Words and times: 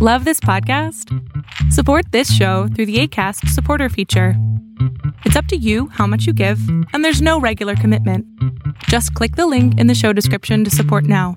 Love 0.00 0.24
this 0.24 0.38
podcast? 0.38 1.12
Support 1.72 2.12
this 2.12 2.32
show 2.32 2.68
through 2.68 2.86
the 2.86 3.00
ACAST 3.00 3.48
supporter 3.48 3.88
feature. 3.88 4.34
It's 5.24 5.34
up 5.34 5.46
to 5.46 5.56
you 5.56 5.88
how 5.88 6.06
much 6.06 6.24
you 6.24 6.32
give, 6.32 6.60
and 6.92 7.04
there's 7.04 7.20
no 7.20 7.40
regular 7.40 7.74
commitment. 7.74 8.24
Just 8.84 9.12
click 9.14 9.34
the 9.34 9.48
link 9.48 9.76
in 9.76 9.88
the 9.88 9.96
show 9.96 10.12
description 10.12 10.62
to 10.62 10.70
support 10.70 11.02
now. 11.02 11.36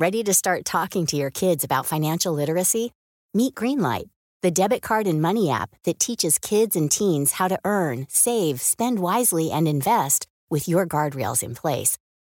Ready 0.00 0.24
to 0.24 0.34
start 0.34 0.64
talking 0.64 1.06
to 1.06 1.16
your 1.16 1.30
kids 1.30 1.62
about 1.62 1.86
financial 1.86 2.32
literacy? 2.32 2.90
Meet 3.32 3.54
Greenlight, 3.54 4.08
the 4.42 4.50
debit 4.50 4.82
card 4.82 5.06
and 5.06 5.22
money 5.22 5.48
app 5.48 5.76
that 5.84 6.00
teaches 6.00 6.40
kids 6.40 6.74
and 6.74 6.90
teens 6.90 7.30
how 7.30 7.46
to 7.46 7.60
earn, 7.64 8.06
save, 8.08 8.60
spend 8.60 8.98
wisely, 8.98 9.52
and 9.52 9.68
invest 9.68 10.26
with 10.50 10.66
your 10.66 10.88
guardrails 10.88 11.44
in 11.44 11.54
place. 11.54 11.98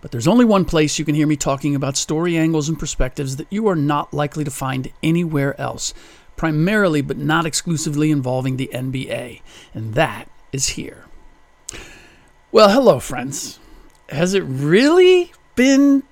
But 0.00 0.10
there's 0.10 0.28
only 0.28 0.44
one 0.44 0.64
place 0.64 0.98
you 0.98 1.04
can 1.04 1.14
hear 1.14 1.26
me 1.26 1.36
talking 1.36 1.74
about 1.74 1.96
story 1.96 2.36
angles 2.36 2.68
and 2.68 2.78
perspectives 2.78 3.36
that 3.36 3.46
you 3.50 3.66
are 3.68 3.76
not 3.76 4.14
likely 4.14 4.44
to 4.44 4.50
find 4.50 4.92
anywhere 5.02 5.58
else, 5.60 5.94
primarily 6.36 7.00
but 7.00 7.16
not 7.16 7.46
exclusively 7.46 8.10
involving 8.10 8.56
the 8.56 8.70
NBA, 8.72 9.40
and 9.74 9.94
that 9.94 10.28
is 10.52 10.68
here. 10.70 11.06
Well, 12.52 12.70
hello, 12.70 13.00
friends. 13.00 13.58
Has 14.08 14.34
it 14.34 14.44
really 14.44 15.32
been 15.56 16.04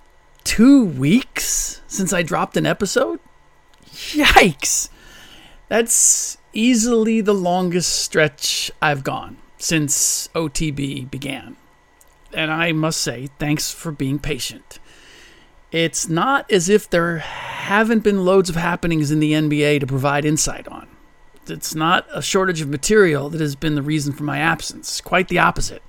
two 0.43 0.85
weeks 0.85 1.81
since 1.87 2.13
I 2.13 2.23
dropped 2.23 2.57
an 2.57 2.67
episode? 2.67 3.21
Yikes! 3.87 4.89
That's 5.69 6.39
easily 6.53 7.21
the 7.21 7.35
longest 7.35 8.03
stretch 8.03 8.71
I've 8.83 9.05
gone 9.05 9.39
since 9.59 10.29
OTB 10.35 11.11
began. 11.11 11.57
And 12.35 12.51
I 12.51 12.73
must 12.73 13.01
say, 13.01 13.29
thanks 13.39 13.71
for 13.71 13.93
being 13.93 14.19
patient. 14.19 14.79
It's 15.71 16.09
not 16.09 16.51
as 16.53 16.69
if 16.69 16.89
there 16.89 17.19
haven't 17.19 18.05
been 18.05 18.25
loads 18.25 18.49
of 18.49 18.57
happenings 18.57 19.11
in 19.11 19.21
the 19.21 19.33
NBA 19.33 19.81
to 19.81 19.87
provide 19.87 20.25
insight 20.25 20.69
on. 20.69 20.89
It's 21.47 21.75
not 21.75 22.07
a 22.13 22.23
shortage 22.23 22.61
of 22.61 22.69
material 22.69 23.29
that 23.31 23.41
has 23.41 23.57
been 23.57 23.75
the 23.75 23.83
reason 23.83 24.13
for 24.13 24.23
my 24.23 24.39
absence, 24.39 25.01
quite 25.01 25.29
the 25.29 25.39
opposite. 25.39 25.83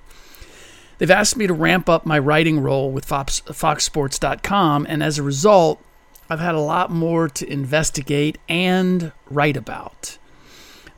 They've 0.97 1.11
asked 1.11 1.38
me 1.38 1.47
to 1.47 1.53
ramp 1.53 1.89
up 1.89 2.05
my 2.05 2.17
writing 2.17 2.59
role 2.59 2.91
with 2.91 3.05
Fox, 3.05 3.41
FoxSports.com, 3.41 4.85
and 4.89 5.03
as 5.03 5.17
a 5.17 5.23
result, 5.23 5.81
I've 6.29 6.39
had 6.39 6.55
a 6.55 6.59
lot 6.59 6.89
more 6.89 7.28
to 7.29 7.51
investigate 7.51 8.38
and 8.50 9.11
write 9.29 9.57
about. 9.57 10.17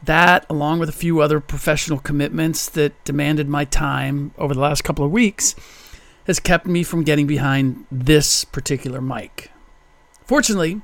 That, 0.04 0.46
along 0.50 0.80
with 0.80 0.90
a 0.90 0.94
few 0.94 1.22
other 1.22 1.40
professional 1.40 2.00
commitments 2.00 2.70
that 2.70 3.04
demanded 3.04 3.50
my 3.50 3.66
time 3.66 4.32
over 4.38 4.54
the 4.54 4.60
last 4.60 4.84
couple 4.84 5.04
of 5.04 5.12
weeks, 5.12 5.56
has 6.26 6.40
kept 6.40 6.66
me 6.66 6.84
from 6.84 7.04
getting 7.04 7.28
behind 7.28 7.86
this 7.92 8.44
particular 8.44 9.02
mic. 9.02 9.52
Fortunately, 10.26 10.82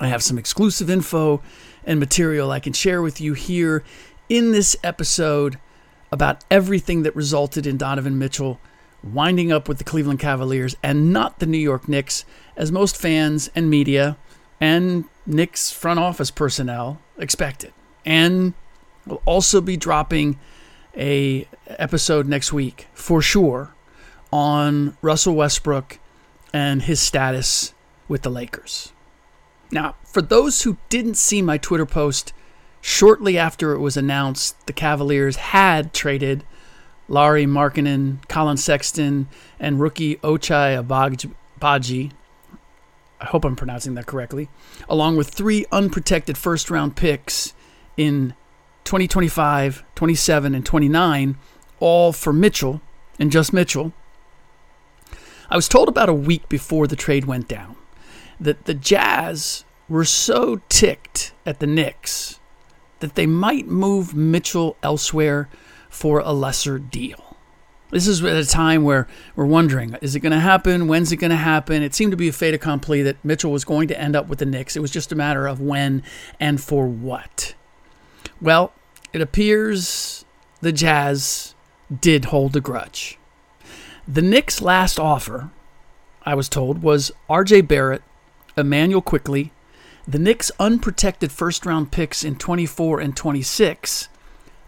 I 0.00 0.08
have 0.08 0.22
some 0.22 0.38
exclusive 0.38 0.88
info 0.90 1.42
and 1.84 2.00
material 2.00 2.50
I 2.50 2.60
can 2.60 2.72
share 2.72 3.02
with 3.02 3.20
you 3.20 3.34
here 3.34 3.84
in 4.28 4.52
this 4.52 4.76
episode 4.82 5.58
about 6.12 6.44
everything 6.50 7.02
that 7.02 7.14
resulted 7.14 7.66
in 7.66 7.76
Donovan 7.76 8.18
Mitchell 8.18 8.60
winding 9.02 9.50
up 9.50 9.68
with 9.68 9.78
the 9.78 9.84
Cleveland 9.84 10.18
Cavaliers 10.18 10.76
and 10.82 11.12
not 11.12 11.38
the 11.38 11.46
New 11.46 11.58
York 11.58 11.88
Knicks, 11.88 12.24
as 12.56 12.70
most 12.70 12.96
fans 12.96 13.50
and 13.54 13.70
media 13.70 14.16
and 14.60 15.04
Knicks 15.26 15.70
front 15.70 15.98
office 15.98 16.30
personnel 16.30 17.00
expected. 17.18 17.72
And 18.04 18.54
we'll 19.06 19.22
also 19.24 19.60
be 19.60 19.76
dropping 19.76 20.38
a 20.96 21.46
episode 21.66 22.26
next 22.26 22.52
week 22.52 22.88
for 22.92 23.22
sure 23.22 23.74
on 24.32 24.96
Russell 25.02 25.34
Westbrook 25.34 25.98
and 26.52 26.82
his 26.82 27.00
status 27.00 27.74
with 28.08 28.22
the 28.22 28.30
Lakers. 28.30 28.92
Now, 29.70 29.94
for 30.04 30.20
those 30.20 30.62
who 30.62 30.78
didn't 30.88 31.14
see 31.14 31.42
my 31.42 31.58
Twitter 31.58 31.86
post 31.86 32.32
shortly 32.80 33.38
after 33.38 33.72
it 33.72 33.78
was 33.78 33.96
announced 33.96 34.66
the 34.66 34.72
Cavaliers 34.72 35.36
had 35.36 35.92
traded 35.92 36.44
Lauri 37.08 37.44
Markkanen, 37.44 38.26
Collin 38.28 38.56
Sexton, 38.56 39.28
and 39.58 39.80
rookie 39.80 40.16
Ochai 40.16 40.82
Agbaji. 40.82 42.12
I 43.20 43.24
hope 43.26 43.44
I'm 43.44 43.56
pronouncing 43.56 43.94
that 43.94 44.06
correctly, 44.06 44.48
along 44.88 45.16
with 45.16 45.28
three 45.28 45.66
unprotected 45.70 46.38
first 46.38 46.70
round 46.70 46.96
picks 46.96 47.52
in 47.96 48.34
2025, 48.84 49.84
27, 49.94 50.54
and 50.54 50.66
29, 50.66 51.36
all 51.78 52.12
for 52.12 52.32
Mitchell 52.32 52.80
and 53.18 53.30
just 53.30 53.52
Mitchell. 53.52 53.92
I 55.48 55.56
was 55.56 55.68
told 55.68 55.88
about 55.88 56.08
a 56.08 56.14
week 56.14 56.48
before 56.48 56.86
the 56.86 56.96
trade 56.96 57.24
went 57.24 57.48
down 57.48 57.76
that 58.40 58.64
the 58.64 58.74
Jazz 58.74 59.64
were 59.88 60.04
so 60.04 60.60
ticked 60.68 61.32
at 61.44 61.60
the 61.60 61.66
Knicks 61.66 62.40
that 63.00 63.14
they 63.14 63.26
might 63.26 63.66
move 63.66 64.14
Mitchell 64.14 64.76
elsewhere 64.82 65.48
for 65.88 66.20
a 66.20 66.32
lesser 66.32 66.78
deal. 66.78 67.36
This 67.90 68.06
is 68.06 68.22
at 68.22 68.36
a 68.36 68.46
time 68.46 68.84
where 68.84 69.08
we're 69.34 69.46
wondering 69.46 69.96
is 70.00 70.14
it 70.14 70.20
going 70.20 70.32
to 70.32 70.38
happen? 70.38 70.86
When's 70.86 71.10
it 71.10 71.16
going 71.16 71.30
to 71.30 71.36
happen? 71.36 71.82
It 71.82 71.94
seemed 71.94 72.12
to 72.12 72.16
be 72.16 72.28
a 72.28 72.32
fait 72.32 72.54
accompli 72.54 73.02
that 73.02 73.22
Mitchell 73.24 73.50
was 73.50 73.64
going 73.64 73.88
to 73.88 74.00
end 74.00 74.14
up 74.14 74.28
with 74.28 74.38
the 74.38 74.46
Knicks. 74.46 74.76
It 74.76 74.80
was 74.80 74.92
just 74.92 75.10
a 75.10 75.16
matter 75.16 75.48
of 75.48 75.60
when 75.60 76.04
and 76.38 76.60
for 76.60 76.86
what. 76.86 77.54
Well, 78.40 78.72
it 79.12 79.20
appears 79.20 80.24
the 80.60 80.72
Jazz 80.72 81.54
did 82.00 82.26
hold 82.26 82.56
a 82.56 82.60
grudge. 82.60 83.18
The 84.08 84.22
Knicks' 84.22 84.62
last 84.62 84.98
offer, 84.98 85.50
I 86.22 86.34
was 86.34 86.48
told, 86.48 86.82
was 86.82 87.12
RJ 87.28 87.68
Barrett, 87.68 88.02
Immanuel 88.56 89.02
Quickley, 89.02 89.52
the 90.08 90.18
Knicks' 90.18 90.50
unprotected 90.58 91.30
first 91.30 91.66
round 91.66 91.92
picks 91.92 92.24
in 92.24 92.36
24 92.36 93.00
and 93.00 93.16
26, 93.16 94.08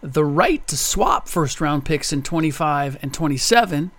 the 0.01 0.25
right 0.25 0.65
to 0.67 0.77
swap 0.77 1.27
first 1.27 1.59
round 1.59 1.83
picks 1.83 2.13
in 2.13 2.21
25 2.21 2.97
and 3.01 3.13
27, 3.13 3.91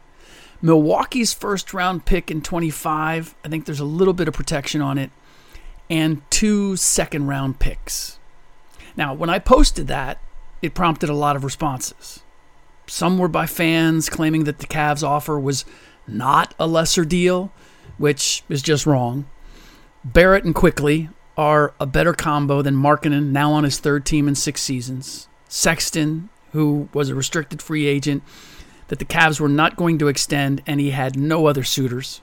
Milwaukee's 0.63 1.35
first 1.35 1.75
round 1.75 2.07
pick 2.07 2.31
in 2.31 2.41
25, 2.41 3.35
I 3.45 3.49
think 3.49 3.65
there's 3.65 3.81
a 3.81 3.85
little 3.85 4.15
bit 4.15 4.29
of 4.29 4.35
protection 4.35 4.81
on 4.81 4.99
it, 4.99 5.11
and 5.91 6.23
two 6.31 6.77
second 6.77 7.27
round 7.27 7.59
picks. 7.59 8.19
Now, 8.97 9.15
when 9.15 9.31
I 9.31 9.39
posted 9.39 9.87
that, 9.89 10.19
it 10.63 10.75
prompted 10.75 11.09
a 11.11 11.15
lot 11.15 11.37
of 11.37 11.45
responses. 11.45 12.21
Some 12.87 13.19
were 13.19 13.29
by 13.29 13.47
fans 13.47 14.09
claiming 14.09 14.45
that 14.45 14.59
the 14.59 14.67
Cavs 14.67 15.03
offer 15.03 15.39
was 15.39 15.65
not 16.07 16.55
a 16.59 16.67
lesser 16.67 17.05
deal, 17.05 17.53
which 17.99 18.43
is 18.49 18.63
just 18.63 18.87
wrong. 18.87 19.27
Barrett 20.05 20.45
and 20.45 20.55
Quickley 20.55 21.09
are 21.37 21.75
a 21.81 21.87
better 21.87 22.13
combo 22.13 22.63
than 22.63 22.77
Markkanen, 22.77 23.33
now 23.33 23.53
on 23.53 23.65
his 23.65 23.79
third 23.79 24.05
team 24.05 24.29
in 24.29 24.35
six 24.35 24.61
seasons. 24.61 25.29
Sexton, 25.49 26.29
who 26.53 26.89
was 26.93 27.09
a 27.09 27.15
restricted 27.15 27.61
free 27.61 27.87
agent 27.87 28.23
that 28.89 28.99
the 28.99 29.05
Cavs 29.05 29.41
were 29.41 29.49
not 29.49 29.77
going 29.77 29.99
to 29.99 30.09
extend, 30.09 30.63
and 30.67 30.79
he 30.79 30.91
had 30.91 31.17
no 31.17 31.47
other 31.47 31.65
suitors. 31.65 32.21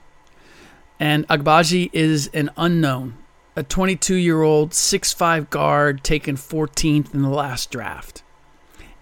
And 0.98 1.26
Agbaji 1.28 1.90
is 1.92 2.28
an 2.28 2.50
unknown, 2.56 3.18
a 3.54 3.62
22 3.62 4.14
year 4.14 4.42
old 4.42 4.70
6'5 4.70 5.50
guard 5.50 6.02
taken 6.02 6.36
14th 6.36 7.14
in 7.14 7.22
the 7.22 7.28
last 7.28 7.70
draft. 7.70 8.22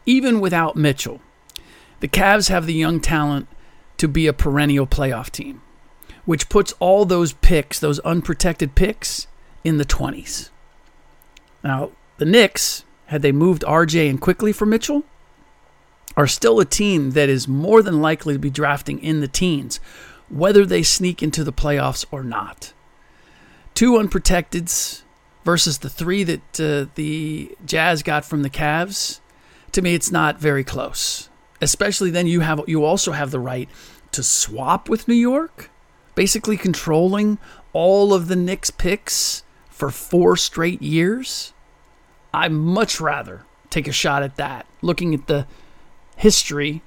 Even 0.06 0.40
without 0.40 0.76
Mitchell, 0.76 1.20
The 2.00 2.08
Cavs 2.08 2.48
have 2.48 2.66
the 2.66 2.74
young 2.74 3.00
talent 3.00 3.46
to 3.98 4.08
be 4.08 4.26
a 4.26 4.32
perennial 4.32 4.86
playoff 4.86 5.30
team, 5.30 5.60
which 6.24 6.48
puts 6.48 6.72
all 6.80 7.04
those 7.04 7.34
picks, 7.34 7.78
those 7.78 7.98
unprotected 8.00 8.74
picks, 8.74 9.26
in 9.62 9.76
the 9.76 9.84
20s. 9.84 10.48
Now, 11.62 11.90
the 12.16 12.24
Knicks, 12.24 12.84
had 13.06 13.20
they 13.22 13.32
moved 13.32 13.62
RJ 13.62 14.08
and 14.08 14.20
Quickley 14.20 14.52
for 14.52 14.64
Mitchell, 14.64 15.04
are 16.16 16.26
still 16.26 16.60
a 16.60 16.64
team 16.64 17.10
that 17.10 17.28
is 17.28 17.46
more 17.46 17.82
than 17.82 18.00
likely 18.00 18.34
to 18.34 18.38
be 18.38 18.50
drafting 18.50 18.98
in 19.02 19.20
the 19.20 19.28
teens, 19.28 19.80
whether 20.28 20.64
they 20.64 20.82
sneak 20.82 21.22
into 21.22 21.44
the 21.44 21.52
playoffs 21.52 22.04
or 22.10 22.22
not. 22.22 22.72
Two 23.80 23.92
unprotecteds 23.92 25.04
versus 25.42 25.78
the 25.78 25.88
three 25.88 26.22
that 26.22 26.60
uh, 26.60 26.90
the 26.96 27.56
Jazz 27.64 28.02
got 28.02 28.26
from 28.26 28.42
the 28.42 28.50
Cavs. 28.50 29.20
To 29.72 29.80
me, 29.80 29.94
it's 29.94 30.12
not 30.12 30.38
very 30.38 30.62
close. 30.62 31.30
Especially 31.62 32.10
then, 32.10 32.26
you 32.26 32.40
have 32.40 32.60
you 32.66 32.84
also 32.84 33.12
have 33.12 33.30
the 33.30 33.40
right 33.40 33.70
to 34.12 34.22
swap 34.22 34.90
with 34.90 35.08
New 35.08 35.14
York, 35.14 35.70
basically 36.14 36.58
controlling 36.58 37.38
all 37.72 38.12
of 38.12 38.28
the 38.28 38.36
Knicks 38.36 38.68
picks 38.68 39.44
for 39.70 39.90
four 39.90 40.36
straight 40.36 40.82
years. 40.82 41.54
I'd 42.34 42.52
much 42.52 43.00
rather 43.00 43.46
take 43.70 43.88
a 43.88 43.92
shot 43.92 44.22
at 44.22 44.36
that, 44.36 44.66
looking 44.82 45.14
at 45.14 45.26
the 45.26 45.46
history, 46.16 46.82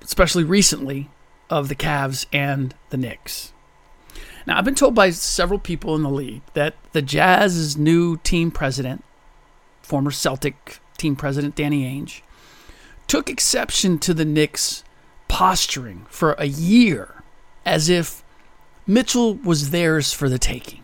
especially 0.00 0.44
recently, 0.44 1.10
of 1.50 1.68
the 1.68 1.76
Cavs 1.76 2.24
and 2.32 2.74
the 2.88 2.96
Knicks. 2.96 3.52
Now, 4.46 4.58
I've 4.58 4.64
been 4.64 4.74
told 4.74 4.94
by 4.94 5.10
several 5.10 5.58
people 5.58 5.94
in 5.94 6.02
the 6.02 6.10
league 6.10 6.42
that 6.52 6.74
the 6.92 7.02
Jazz's 7.02 7.76
new 7.76 8.18
team 8.18 8.50
president, 8.50 9.02
former 9.82 10.10
Celtic 10.10 10.80
team 10.98 11.16
president 11.16 11.54
Danny 11.54 11.84
Ainge, 11.84 12.20
took 13.06 13.30
exception 13.30 13.98
to 14.00 14.12
the 14.14 14.24
Knicks 14.24 14.84
posturing 15.28 16.06
for 16.08 16.32
a 16.34 16.46
year 16.46 17.22
as 17.64 17.88
if 17.88 18.22
Mitchell 18.86 19.34
was 19.34 19.70
theirs 19.70 20.12
for 20.12 20.28
the 20.28 20.38
taking. 20.38 20.82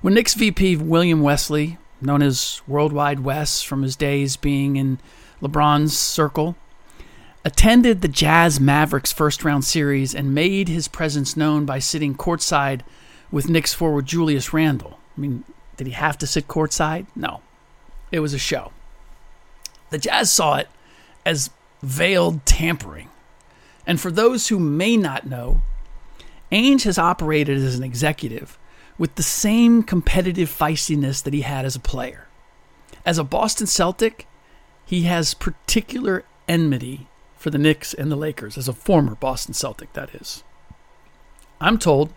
When 0.00 0.14
Knicks 0.14 0.34
VP 0.34 0.76
William 0.76 1.22
Wesley, 1.22 1.78
known 2.00 2.22
as 2.22 2.62
Worldwide 2.66 3.20
Wes 3.20 3.62
from 3.62 3.82
his 3.82 3.96
days 3.96 4.36
being 4.36 4.76
in 4.76 4.98
LeBron's 5.40 5.96
circle, 5.96 6.56
attended 7.44 8.00
the 8.00 8.08
Jazz 8.08 8.60
Mavericks 8.60 9.12
first 9.12 9.44
round 9.44 9.64
series 9.64 10.14
and 10.14 10.34
made 10.34 10.68
his 10.68 10.88
presence 10.88 11.36
known 11.36 11.64
by 11.64 11.78
sitting 11.78 12.14
courtside 12.14 12.82
with 13.30 13.48
Knicks 13.48 13.74
forward 13.74 14.06
Julius 14.06 14.52
Randle. 14.52 14.98
I 15.16 15.20
mean, 15.20 15.44
did 15.76 15.86
he 15.86 15.92
have 15.92 16.18
to 16.18 16.26
sit 16.26 16.48
courtside? 16.48 17.06
No. 17.16 17.40
It 18.10 18.20
was 18.20 18.34
a 18.34 18.38
show. 18.38 18.72
The 19.90 19.98
Jazz 19.98 20.30
saw 20.30 20.56
it 20.56 20.68
as 21.24 21.50
veiled 21.82 22.46
tampering. 22.46 23.08
And 23.86 24.00
for 24.00 24.10
those 24.10 24.48
who 24.48 24.58
may 24.58 24.96
not 24.96 25.26
know, 25.26 25.62
Ainge 26.52 26.84
has 26.84 26.98
operated 26.98 27.58
as 27.58 27.74
an 27.74 27.82
executive 27.82 28.58
with 28.98 29.14
the 29.16 29.22
same 29.22 29.82
competitive 29.82 30.48
feistiness 30.48 31.22
that 31.22 31.34
he 31.34 31.40
had 31.40 31.64
as 31.64 31.74
a 31.74 31.80
player. 31.80 32.28
As 33.04 33.18
a 33.18 33.24
Boston 33.24 33.66
Celtic, 33.66 34.28
he 34.84 35.02
has 35.02 35.34
particular 35.34 36.24
enmity 36.46 37.08
for 37.42 37.50
the 37.50 37.58
Knicks 37.58 37.92
and 37.92 38.10
the 38.10 38.16
Lakers, 38.16 38.56
as 38.56 38.68
a 38.68 38.72
former 38.72 39.16
Boston 39.16 39.52
Celtic, 39.52 39.92
that 39.94 40.14
is. 40.14 40.44
I'm 41.60 41.76
told 41.76 42.12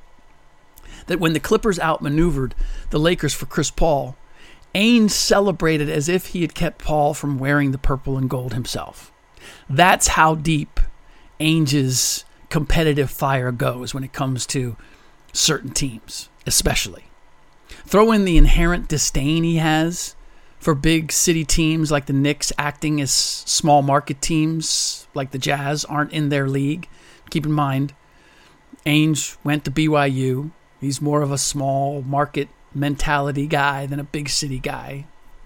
that 1.07 1.19
when 1.19 1.33
the 1.33 1.39
Clippers 1.39 1.79
outmaneuvered 1.79 2.53
the 2.91 2.99
Lakers 2.99 3.33
for 3.33 3.47
Chris 3.47 3.71
Paul, 3.71 4.15
Ainge 4.75 5.09
celebrated 5.09 5.89
as 5.89 6.07
if 6.07 6.27
he 6.27 6.41
had 6.41 6.53
kept 6.53 6.83
Paul 6.85 7.15
from 7.15 7.39
wearing 7.39 7.71
the 7.71 7.79
purple 7.79 8.19
and 8.19 8.29
gold 8.29 8.53
himself. 8.53 9.11
That's 9.67 10.09
how 10.09 10.35
deep 10.35 10.79
Ainge's 11.39 12.23
competitive 12.49 13.09
fire 13.09 13.51
goes 13.51 13.95
when 13.95 14.03
it 14.03 14.13
comes 14.13 14.45
to 14.47 14.77
certain 15.33 15.71
teams, 15.71 16.29
especially. 16.45 17.05
Throw 17.87 18.11
in 18.11 18.25
the 18.25 18.37
inherent 18.37 18.87
disdain 18.87 19.43
he 19.43 19.55
has 19.55 20.15
for 20.65 20.73
big 20.73 21.11
city 21.11 21.45
teams 21.45 21.91
like 21.91 22.07
the 22.07 22.11
Knicks 22.11 22.51
acting 22.57 22.99
as 22.99 23.11
small 23.11 23.83
market 23.83 24.19
teams 24.19 25.05
like 25.13 25.29
the 25.29 25.37
Jazz 25.37 25.85
aren't 25.85 26.11
in 26.11 26.29
their 26.29 26.49
league. 26.49 26.89
Keep 27.29 27.45
in 27.45 27.51
mind, 27.51 27.93
Ainge 28.83 29.37
went 29.43 29.63
to 29.65 29.69
BYU. 29.69 30.49
He's 30.81 30.99
more 30.99 31.21
of 31.21 31.31
a 31.31 31.37
small 31.37 32.01
market 32.01 32.49
mentality 32.73 33.45
guy 33.45 33.85
than 33.85 33.99
a 33.99 34.03
big 34.03 34.27
city 34.27 34.57
guy, 34.57 35.05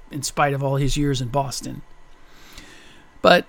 in 0.10 0.24
spite 0.24 0.54
of 0.54 0.63
all 0.63 0.77
his 0.77 0.95
years 0.95 1.19
in 1.19 1.27
Boston. 1.27 1.81
But 3.22 3.45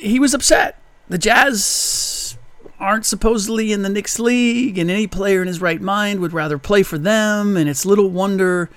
he 0.00 0.20
was 0.20 0.34
upset. 0.34 0.78
The 1.08 1.16
Jazz 1.16 2.36
aren't 2.78 3.06
supposedly 3.06 3.72
in 3.72 3.80
the 3.80 3.88
Knicks 3.88 4.18
league, 4.18 4.76
and 4.76 4.90
any 4.90 5.06
player 5.06 5.40
in 5.40 5.48
his 5.48 5.62
right 5.62 5.80
mind 5.80 6.20
would 6.20 6.34
rather 6.34 6.58
play 6.58 6.82
for 6.82 6.98
them. 6.98 7.56
And 7.56 7.70
it's 7.70 7.86
little 7.86 8.10
wonder 8.10 8.68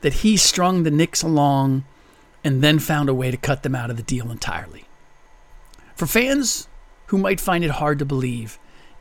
that 0.00 0.14
he 0.14 0.36
strung 0.36 0.82
the 0.82 0.90
Knicks 0.90 1.22
along 1.22 1.84
and 2.44 2.62
then 2.62 2.78
found 2.78 3.08
a 3.08 3.14
way 3.14 3.30
to 3.30 3.36
cut 3.36 3.62
them 3.62 3.74
out 3.74 3.90
of 3.90 3.96
the 3.96 4.02
deal 4.02 4.30
entirely. 4.30 4.84
For 5.94 6.06
fans 6.06 6.68
who 7.06 7.18
might 7.18 7.40
find 7.40 7.64
it 7.64 7.72
hard 7.72 7.98
to 7.98 8.04
believe 8.04 8.58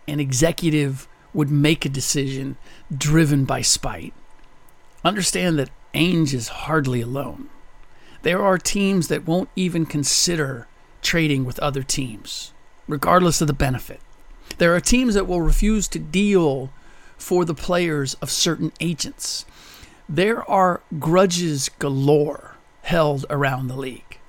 an 0.08 0.20
executive 0.20 1.08
would 1.34 1.52
make 1.52 1.86
a 1.86 1.90
decision 1.90 2.58
driven 2.96 3.46
by 3.46 3.62
spite, 3.62 4.14
understand 5.04 5.60
that 5.60 5.70
Ainge 5.94 6.34
is 6.34 6.48
hardly 6.48 7.02
alone. 7.02 7.50
There 8.24 8.42
are 8.42 8.58
teams 8.58 9.08
that 9.10 9.28
won't 9.28 9.50
even 9.56 9.86
consider 9.86 10.68
trading 11.02 11.46
with 11.46 11.60
other 11.60 11.84
teams, 11.84 12.54
regardless 12.88 13.42
of 13.42 13.48
the 13.48 13.54
benefit. 13.54 14.02
There 14.58 14.76
are 14.76 14.80
teams 14.80 15.14
that 15.14 15.28
will 15.28 15.42
refuse 15.42 15.88
to 15.90 16.00
deal 16.00 16.72
for 17.18 17.46
the 17.46 17.54
players 17.54 18.16
of 18.16 18.32
certain 18.32 18.72
agents 18.80 19.46
there 20.10 20.50
are 20.50 20.82
grudges 21.00 21.70
galore 21.80 22.56
held 22.84 23.26
around 23.30 23.68
the 23.68 23.76
league. 23.76 24.20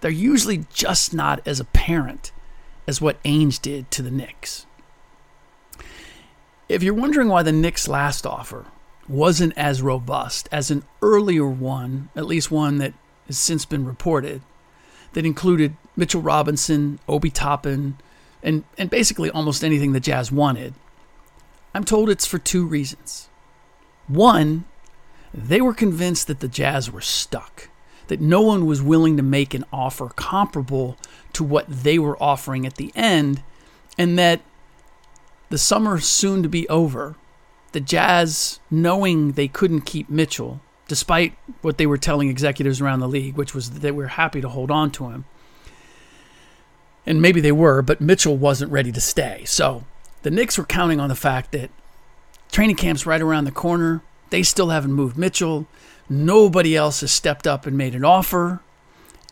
They're 0.00 0.10
usually 0.10 0.66
just 0.72 1.14
not 1.14 1.40
as 1.46 1.58
apparent 1.58 2.32
as 2.86 3.00
what 3.00 3.22
Ainge 3.22 3.60
did 3.60 3.90
to 3.92 4.02
the 4.02 4.10
Knicks. 4.10 4.66
If 6.68 6.82
you're 6.82 6.94
wondering 6.94 7.28
why 7.28 7.42
the 7.42 7.52
Knicks' 7.52 7.88
last 7.88 8.26
offer 8.26 8.66
wasn't 9.08 9.56
as 9.56 9.82
robust 9.82 10.48
as 10.52 10.70
an 10.70 10.84
earlier 11.00 11.46
one, 11.46 12.10
at 12.14 12.26
least 12.26 12.50
one 12.50 12.78
that 12.78 12.92
has 13.26 13.38
since 13.38 13.64
been 13.64 13.84
reported, 13.84 14.42
that 15.12 15.24
included 15.24 15.76
Mitchell 15.96 16.20
Robinson, 16.20 16.98
Obi 17.08 17.30
Toppin, 17.30 17.96
and, 18.42 18.64
and 18.76 18.90
basically 18.90 19.30
almost 19.30 19.64
anything 19.64 19.92
the 19.92 20.00
Jazz 20.00 20.30
wanted, 20.30 20.74
I'm 21.74 21.84
told 21.84 22.10
it's 22.10 22.26
for 22.26 22.38
two 22.38 22.66
reasons. 22.66 23.28
One, 24.08 24.64
they 25.36 25.60
were 25.60 25.74
convinced 25.74 26.26
that 26.26 26.40
the 26.40 26.48
Jazz 26.48 26.90
were 26.90 27.02
stuck, 27.02 27.68
that 28.08 28.20
no 28.20 28.40
one 28.40 28.64
was 28.64 28.80
willing 28.80 29.16
to 29.18 29.22
make 29.22 29.52
an 29.52 29.64
offer 29.72 30.08
comparable 30.16 30.96
to 31.34 31.44
what 31.44 31.66
they 31.68 31.98
were 31.98 32.20
offering 32.22 32.64
at 32.64 32.76
the 32.76 32.90
end, 32.96 33.42
and 33.98 34.18
that 34.18 34.40
the 35.50 35.58
summer 35.58 36.00
soon 36.00 36.42
to 36.42 36.48
be 36.48 36.68
over, 36.68 37.16
the 37.72 37.80
Jazz, 37.80 38.58
knowing 38.70 39.32
they 39.32 39.48
couldn't 39.48 39.82
keep 39.82 40.08
Mitchell, 40.08 40.60
despite 40.88 41.34
what 41.60 41.78
they 41.78 41.86
were 41.86 41.98
telling 41.98 42.30
executives 42.30 42.80
around 42.80 43.00
the 43.00 43.08
league, 43.08 43.36
which 43.36 43.54
was 43.54 43.70
that 43.70 43.80
they 43.80 43.90
were 43.90 44.08
happy 44.08 44.40
to 44.40 44.48
hold 44.48 44.70
on 44.70 44.90
to 44.92 45.10
him. 45.10 45.24
And 47.04 47.20
maybe 47.20 47.40
they 47.40 47.52
were, 47.52 47.82
but 47.82 48.00
Mitchell 48.00 48.36
wasn't 48.36 48.72
ready 48.72 48.90
to 48.92 49.00
stay. 49.00 49.44
So 49.44 49.84
the 50.22 50.30
Knicks 50.30 50.56
were 50.58 50.64
counting 50.64 50.98
on 50.98 51.08
the 51.08 51.14
fact 51.14 51.52
that 51.52 51.70
training 52.50 52.76
camp's 52.76 53.06
right 53.06 53.20
around 53.20 53.44
the 53.44 53.52
corner. 53.52 54.00
They 54.30 54.42
still 54.42 54.70
haven't 54.70 54.92
moved 54.92 55.16
Mitchell. 55.16 55.66
Nobody 56.08 56.76
else 56.76 57.00
has 57.00 57.10
stepped 57.10 57.46
up 57.46 57.66
and 57.66 57.76
made 57.76 57.94
an 57.94 58.04
offer. 58.04 58.60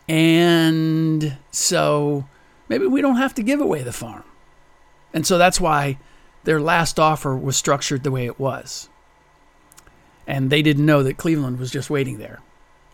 And 0.09 1.37
so 1.51 2.27
maybe 2.69 2.87
we 2.87 3.01
don't 3.01 3.17
have 3.17 3.35
to 3.35 3.43
give 3.43 3.61
away 3.61 3.83
the 3.83 3.93
farm. 3.93 4.25
And 5.13 5.27
so 5.27 5.39
that's 5.39 5.61
why 5.61 5.99
their 6.45 6.61
last 6.61 6.99
offer 6.99 7.37
was 7.37 7.57
structured 7.57 8.03
the 8.03 8.11
way 8.11 8.27
it 8.27 8.39
was. 8.39 8.89
And 10.27 10.51
they 10.51 10.63
didn't 10.63 10.87
know 10.87 11.03
that 11.03 11.17
Cleveland 11.17 11.59
was 11.59 11.71
just 11.71 11.91
waiting 11.91 12.19
there 12.19 12.41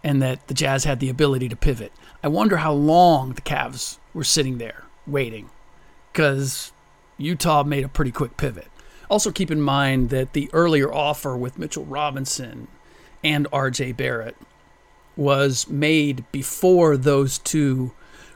and 0.03 0.23
that 0.23 0.49
the 0.49 0.55
Jazz 0.55 0.85
had 0.85 1.01
the 1.01 1.09
ability 1.09 1.49
to 1.49 1.57
pivot. 1.57 1.93
I 2.23 2.29
wonder 2.29 2.59
how 2.59 2.73
long 2.73 3.33
the 3.33 3.41
Cavs 3.41 3.99
were 4.15 4.25
sitting 4.25 4.59
there 4.59 4.85
waiting 5.07 5.51
because 6.13 6.73
Utah 7.19 7.63
made 7.63 7.85
a 7.85 7.89
pretty 7.89 8.11
quick 8.11 8.37
pivot. 8.37 8.69
Also, 9.11 9.33
keep 9.33 9.51
in 9.51 9.61
mind 9.61 10.09
that 10.11 10.33
the 10.33 10.49
earlier 10.53 10.91
offer 10.91 11.37
with 11.37 11.59
Mitchell 11.59 11.85
Robinson 11.85 12.69
and 13.23 13.51
RJ 13.51 13.97
Barrett 13.97 14.37
was 15.17 15.69
made 15.69 16.25
before 16.31 16.97
those 16.97 17.37
two 17.37 17.93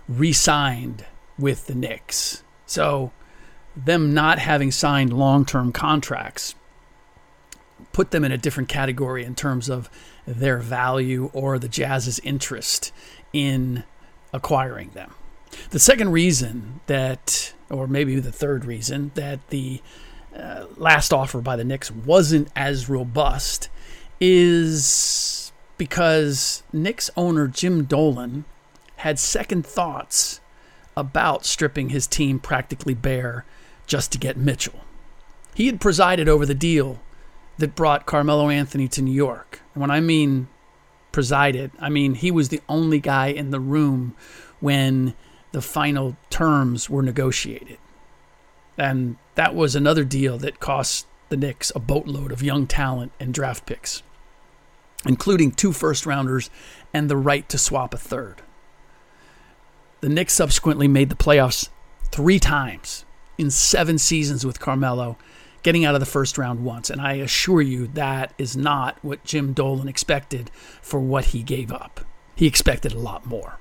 re 0.08 0.32
signed 0.32 1.06
with 1.38 1.68
the 1.68 1.74
Knicks. 1.74 2.42
So, 2.66 3.12
them 3.76 4.12
not 4.12 4.38
having 4.40 4.70
signed 4.70 5.12
long 5.12 5.44
term 5.44 5.72
contracts 5.72 6.54
put 7.92 8.10
them 8.10 8.24
in 8.24 8.32
a 8.32 8.38
different 8.38 8.68
category 8.68 9.24
in 9.24 9.34
terms 9.34 9.68
of 9.68 9.88
their 10.26 10.58
value 10.58 11.30
or 11.32 11.58
the 11.58 11.68
Jazz's 11.68 12.18
interest 12.20 12.92
in 13.32 13.84
acquiring 14.32 14.90
them. 14.90 15.14
The 15.70 15.78
second 15.78 16.10
reason 16.10 16.80
that, 16.86 17.54
or 17.70 17.86
maybe 17.86 18.18
the 18.18 18.32
third 18.32 18.64
reason, 18.64 19.12
that 19.14 19.48
the 19.48 19.80
uh, 20.36 20.66
last 20.76 21.12
offer 21.12 21.40
by 21.40 21.56
the 21.56 21.64
Knicks 21.64 21.90
wasn't 21.90 22.48
as 22.56 22.88
robust 22.88 23.68
is 24.20 25.52
because 25.76 26.62
Knicks 26.72 27.10
owner 27.16 27.46
Jim 27.48 27.84
Dolan 27.84 28.44
had 28.96 29.18
second 29.18 29.66
thoughts 29.66 30.40
about 30.96 31.44
stripping 31.44 31.90
his 31.90 32.06
team 32.06 32.38
practically 32.38 32.94
bare 32.94 33.44
just 33.86 34.12
to 34.12 34.18
get 34.18 34.36
Mitchell. 34.36 34.80
He 35.54 35.66
had 35.66 35.80
presided 35.80 36.28
over 36.28 36.46
the 36.46 36.54
deal 36.54 37.00
that 37.58 37.74
brought 37.74 38.06
Carmelo 38.06 38.48
Anthony 38.48 38.88
to 38.88 39.02
New 39.02 39.14
York. 39.14 39.60
And 39.74 39.80
when 39.80 39.90
I 39.90 40.00
mean 40.00 40.48
presided, 41.12 41.70
I 41.78 41.88
mean 41.88 42.14
he 42.14 42.30
was 42.30 42.48
the 42.48 42.60
only 42.68 42.98
guy 42.98 43.28
in 43.28 43.50
the 43.50 43.60
room 43.60 44.14
when 44.60 45.14
the 45.52 45.62
final 45.62 46.16
terms 46.30 46.90
were 46.90 47.02
negotiated. 47.02 47.78
And 48.76 49.16
that 49.34 49.54
was 49.54 49.74
another 49.74 50.04
deal 50.04 50.38
that 50.38 50.60
cost 50.60 51.06
the 51.28 51.36
Knicks 51.36 51.72
a 51.74 51.80
boatload 51.80 52.32
of 52.32 52.42
young 52.42 52.66
talent 52.66 53.12
and 53.18 53.32
draft 53.32 53.66
picks, 53.66 54.02
including 55.06 55.52
two 55.52 55.72
first 55.72 56.06
rounders 56.06 56.50
and 56.92 57.08
the 57.08 57.16
right 57.16 57.48
to 57.48 57.58
swap 57.58 57.94
a 57.94 57.98
third. 57.98 58.42
The 60.00 60.08
Knicks 60.08 60.34
subsequently 60.34 60.88
made 60.88 61.08
the 61.08 61.16
playoffs 61.16 61.68
three 62.10 62.38
times 62.38 63.04
in 63.38 63.50
seven 63.50 63.98
seasons 63.98 64.44
with 64.44 64.60
Carmelo, 64.60 65.16
getting 65.62 65.84
out 65.84 65.94
of 65.94 66.00
the 66.00 66.06
first 66.06 66.36
round 66.36 66.62
once. 66.62 66.90
And 66.90 67.00
I 67.00 67.14
assure 67.14 67.62
you 67.62 67.86
that 67.88 68.34
is 68.36 68.56
not 68.56 68.98
what 69.02 69.24
Jim 69.24 69.54
Dolan 69.54 69.88
expected 69.88 70.50
for 70.82 71.00
what 71.00 71.26
he 71.26 71.42
gave 71.42 71.72
up. 71.72 72.00
He 72.36 72.46
expected 72.46 72.92
a 72.92 72.98
lot 72.98 73.24
more 73.26 73.58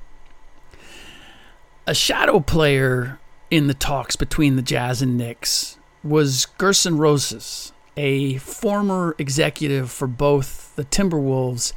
a 1.86 1.94
shadow 1.94 2.40
player 2.40 3.20
in 3.54 3.68
the 3.68 3.74
talks 3.76 4.16
between 4.16 4.56
the 4.56 4.64
Jazz 4.64 5.00
and 5.04 5.16
Knicks 5.16 5.78
was 6.04 6.48
Gerson 6.58 6.98
Rosas, 6.98 7.72
a 7.96 8.38
former 8.38 9.16
executive 9.20 9.92
for 9.92 10.08
both 10.08 10.76
the 10.76 10.86
Timberwolves 10.86 11.72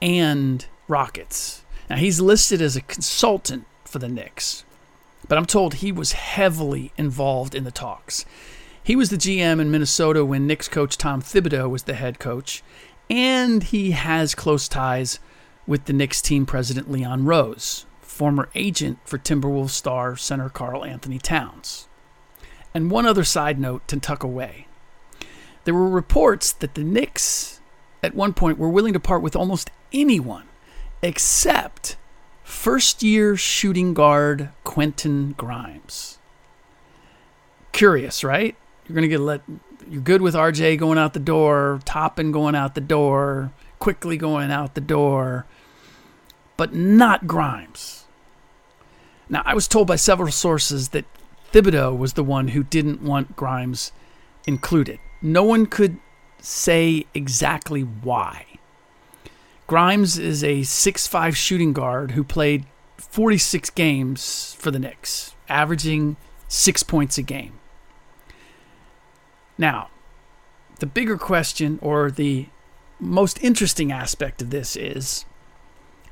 and 0.00 0.64
Rockets. 0.88 1.66
Now, 1.90 1.96
he's 1.96 2.18
listed 2.18 2.62
as 2.62 2.76
a 2.76 2.80
consultant 2.80 3.66
for 3.84 3.98
the 3.98 4.08
Knicks, 4.08 4.64
but 5.28 5.36
I'm 5.36 5.44
told 5.44 5.74
he 5.74 5.92
was 5.92 6.12
heavily 6.12 6.92
involved 6.96 7.54
in 7.54 7.64
the 7.64 7.70
talks. 7.70 8.24
He 8.82 8.96
was 8.96 9.10
the 9.10 9.18
GM 9.18 9.60
in 9.60 9.70
Minnesota 9.70 10.24
when 10.24 10.46
Knicks 10.46 10.66
coach 10.66 10.96
Tom 10.96 11.20
Thibodeau 11.20 11.68
was 11.68 11.82
the 11.82 11.92
head 11.92 12.18
coach, 12.18 12.62
and 13.10 13.64
he 13.64 13.90
has 13.90 14.34
close 14.34 14.66
ties 14.66 15.18
with 15.66 15.84
the 15.84 15.92
Knicks 15.92 16.22
team 16.22 16.46
president 16.46 16.90
Leon 16.90 17.26
Rose, 17.26 17.84
former 18.18 18.48
agent 18.56 18.98
for 19.04 19.16
Timberwolves 19.16 19.70
star 19.70 20.16
center 20.16 20.48
Karl-Anthony 20.48 21.18
Towns. 21.18 21.86
And 22.74 22.90
one 22.90 23.06
other 23.06 23.22
side 23.22 23.60
note 23.60 23.86
to 23.86 24.00
tuck 24.00 24.24
away. 24.24 24.66
There 25.62 25.72
were 25.72 25.88
reports 25.88 26.52
that 26.54 26.74
the 26.74 26.82
Knicks 26.82 27.60
at 28.02 28.16
one 28.16 28.34
point 28.34 28.58
were 28.58 28.68
willing 28.68 28.92
to 28.92 28.98
part 28.98 29.22
with 29.22 29.36
almost 29.36 29.70
anyone 29.92 30.48
except 31.00 31.96
first 32.42 33.04
year 33.04 33.36
shooting 33.36 33.94
guard 33.94 34.50
Quentin 34.64 35.36
Grimes. 35.38 36.18
Curious, 37.70 38.24
right? 38.24 38.56
You're 38.86 38.94
going 38.94 39.02
to 39.02 39.08
get 39.08 39.20
let 39.20 39.42
you're 39.88 40.02
good 40.02 40.22
with 40.22 40.34
RJ 40.34 40.76
going 40.76 40.98
out 40.98 41.12
the 41.12 41.20
door, 41.20 41.78
Toppin 41.84 42.32
going 42.32 42.56
out 42.56 42.74
the 42.74 42.80
door, 42.80 43.52
Quickley 43.78 44.16
going 44.16 44.50
out 44.50 44.74
the 44.74 44.80
door, 44.80 45.46
but 46.56 46.74
not 46.74 47.28
Grimes. 47.28 48.06
Now, 49.28 49.42
I 49.44 49.54
was 49.54 49.68
told 49.68 49.86
by 49.86 49.96
several 49.96 50.30
sources 50.30 50.90
that 50.90 51.04
Thibodeau 51.52 51.96
was 51.96 52.14
the 52.14 52.24
one 52.24 52.48
who 52.48 52.62
didn't 52.62 53.02
want 53.02 53.36
Grimes 53.36 53.92
included. 54.46 54.98
No 55.20 55.42
one 55.42 55.66
could 55.66 55.98
say 56.40 57.06
exactly 57.14 57.82
why. 57.82 58.46
Grimes 59.66 60.18
is 60.18 60.42
a 60.42 60.62
six-five 60.62 61.36
shooting 61.36 61.72
guard 61.72 62.12
who 62.12 62.24
played 62.24 62.64
46 62.96 63.70
games 63.70 64.56
for 64.58 64.70
the 64.70 64.78
Knicks, 64.78 65.34
averaging 65.48 66.16
six 66.48 66.82
points 66.82 67.18
a 67.18 67.22
game. 67.22 67.58
Now, 69.58 69.90
the 70.78 70.86
bigger 70.86 71.18
question 71.18 71.78
or 71.82 72.10
the 72.10 72.46
most 73.00 73.42
interesting 73.42 73.92
aspect 73.92 74.40
of 74.40 74.50
this 74.50 74.76
is 74.76 75.24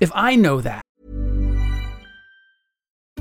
if 0.01 0.11
I 0.15 0.37
know 0.37 0.61
that, 0.61 0.83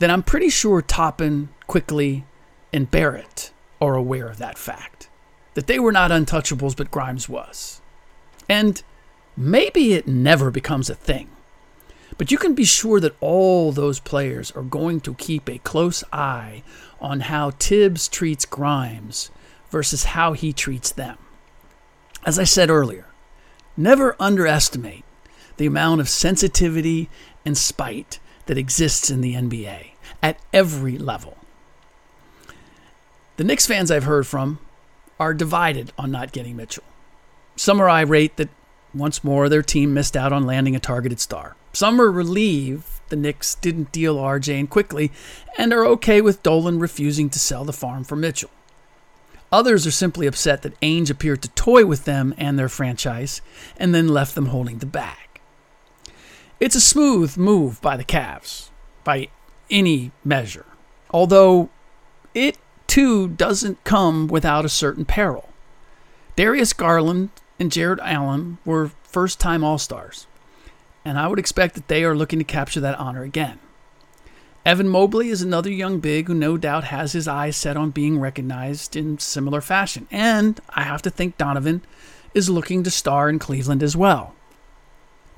then 0.00 0.10
I'm 0.10 0.22
pretty 0.22 0.48
sure 0.48 0.80
Toppin, 0.80 1.50
Quickley, 1.66 2.24
and 2.72 2.90
Barrett 2.90 3.52
are 3.82 3.94
aware 3.94 4.28
of 4.28 4.38
that 4.38 4.56
fact. 4.56 5.10
That 5.52 5.66
they 5.66 5.78
were 5.78 5.92
not 5.92 6.10
untouchables, 6.10 6.74
but 6.74 6.90
Grimes 6.90 7.28
was. 7.28 7.82
And 8.48 8.82
maybe 9.36 9.92
it 9.92 10.08
never 10.08 10.50
becomes 10.50 10.88
a 10.88 10.94
thing. 10.94 11.28
But 12.16 12.30
you 12.30 12.38
can 12.38 12.54
be 12.54 12.64
sure 12.64 12.98
that 12.98 13.14
all 13.20 13.72
those 13.72 14.00
players 14.00 14.50
are 14.52 14.62
going 14.62 15.02
to 15.02 15.14
keep 15.14 15.48
a 15.48 15.58
close 15.58 16.02
eye 16.12 16.62
on 16.98 17.20
how 17.20 17.50
Thibs 17.50 18.08
treats 18.08 18.46
Grimes 18.46 19.30
versus 19.68 20.04
how 20.04 20.32
he 20.32 20.54
treats 20.54 20.90
them. 20.90 21.18
As 22.24 22.38
I 22.38 22.44
said 22.44 22.70
earlier, 22.70 23.06
never 23.76 24.16
underestimate 24.18 25.04
the 25.58 25.66
amount 25.66 26.00
of 26.00 26.08
sensitivity 26.08 27.10
and 27.44 27.56
spite 27.56 28.18
that 28.46 28.56
exists 28.56 29.10
in 29.10 29.20
the 29.20 29.34
NBA 29.34 29.89
at 30.22 30.38
every 30.52 30.98
level. 30.98 31.36
The 33.36 33.44
Knicks 33.44 33.66
fans 33.66 33.90
I've 33.90 34.04
heard 34.04 34.26
from 34.26 34.58
are 35.18 35.34
divided 35.34 35.92
on 35.98 36.10
not 36.10 36.32
getting 36.32 36.56
Mitchell. 36.56 36.84
Some 37.56 37.80
are 37.80 37.88
irate 37.88 38.36
that 38.36 38.50
once 38.94 39.22
more 39.22 39.48
their 39.48 39.62
team 39.62 39.94
missed 39.94 40.16
out 40.16 40.32
on 40.32 40.46
landing 40.46 40.74
a 40.74 40.80
targeted 40.80 41.20
star. 41.20 41.56
Some 41.72 42.00
are 42.00 42.10
relieved 42.10 42.86
the 43.10 43.16
Knicks 43.16 43.54
didn't 43.56 43.92
deal 43.92 44.16
RJ 44.16 44.58
and 44.58 44.70
Quickley 44.70 45.12
and 45.58 45.72
are 45.72 45.84
okay 45.84 46.20
with 46.20 46.42
Dolan 46.42 46.78
refusing 46.78 47.28
to 47.30 47.38
sell 47.38 47.64
the 47.64 47.72
farm 47.72 48.04
for 48.04 48.16
Mitchell. 48.16 48.50
Others 49.52 49.86
are 49.86 49.90
simply 49.90 50.26
upset 50.26 50.62
that 50.62 50.80
Ainge 50.80 51.10
appeared 51.10 51.42
to 51.42 51.48
toy 51.50 51.84
with 51.84 52.04
them 52.04 52.34
and 52.38 52.58
their 52.58 52.68
franchise 52.68 53.40
and 53.76 53.94
then 53.94 54.08
left 54.08 54.34
them 54.34 54.46
holding 54.46 54.78
the 54.78 54.86
bag. 54.86 55.40
It's 56.60 56.76
a 56.76 56.80
smooth 56.80 57.36
move 57.36 57.80
by 57.82 57.96
the 57.96 58.04
Cavs, 58.04 58.68
by 59.02 59.28
any 59.70 60.12
measure, 60.24 60.66
although 61.10 61.68
it 62.34 62.58
too 62.86 63.28
doesn't 63.28 63.82
come 63.84 64.26
without 64.26 64.64
a 64.64 64.68
certain 64.68 65.04
peril. 65.04 65.48
Darius 66.36 66.72
Garland 66.72 67.30
and 67.58 67.70
Jarrett 67.70 68.00
Allen 68.02 68.58
were 68.64 68.90
first 69.02 69.38
time 69.38 69.62
All 69.62 69.78
Stars, 69.78 70.26
and 71.04 71.18
I 71.18 71.28
would 71.28 71.38
expect 71.38 71.74
that 71.74 71.88
they 71.88 72.04
are 72.04 72.16
looking 72.16 72.38
to 72.38 72.44
capture 72.44 72.80
that 72.80 72.98
honor 72.98 73.22
again. 73.22 73.58
Evan 74.64 74.88
Mobley 74.88 75.30
is 75.30 75.40
another 75.40 75.70
young 75.70 76.00
big 76.00 76.26
who 76.26 76.34
no 76.34 76.56
doubt 76.58 76.84
has 76.84 77.12
his 77.12 77.26
eyes 77.26 77.56
set 77.56 77.76
on 77.76 77.90
being 77.90 78.18
recognized 78.18 78.94
in 78.94 79.18
similar 79.18 79.60
fashion, 79.60 80.06
and 80.10 80.60
I 80.70 80.82
have 80.82 81.00
to 81.02 81.10
think 81.10 81.38
Donovan 81.38 81.82
is 82.34 82.50
looking 82.50 82.82
to 82.82 82.90
star 82.90 83.30
in 83.30 83.38
Cleveland 83.38 83.82
as 83.82 83.96
well. 83.96 84.34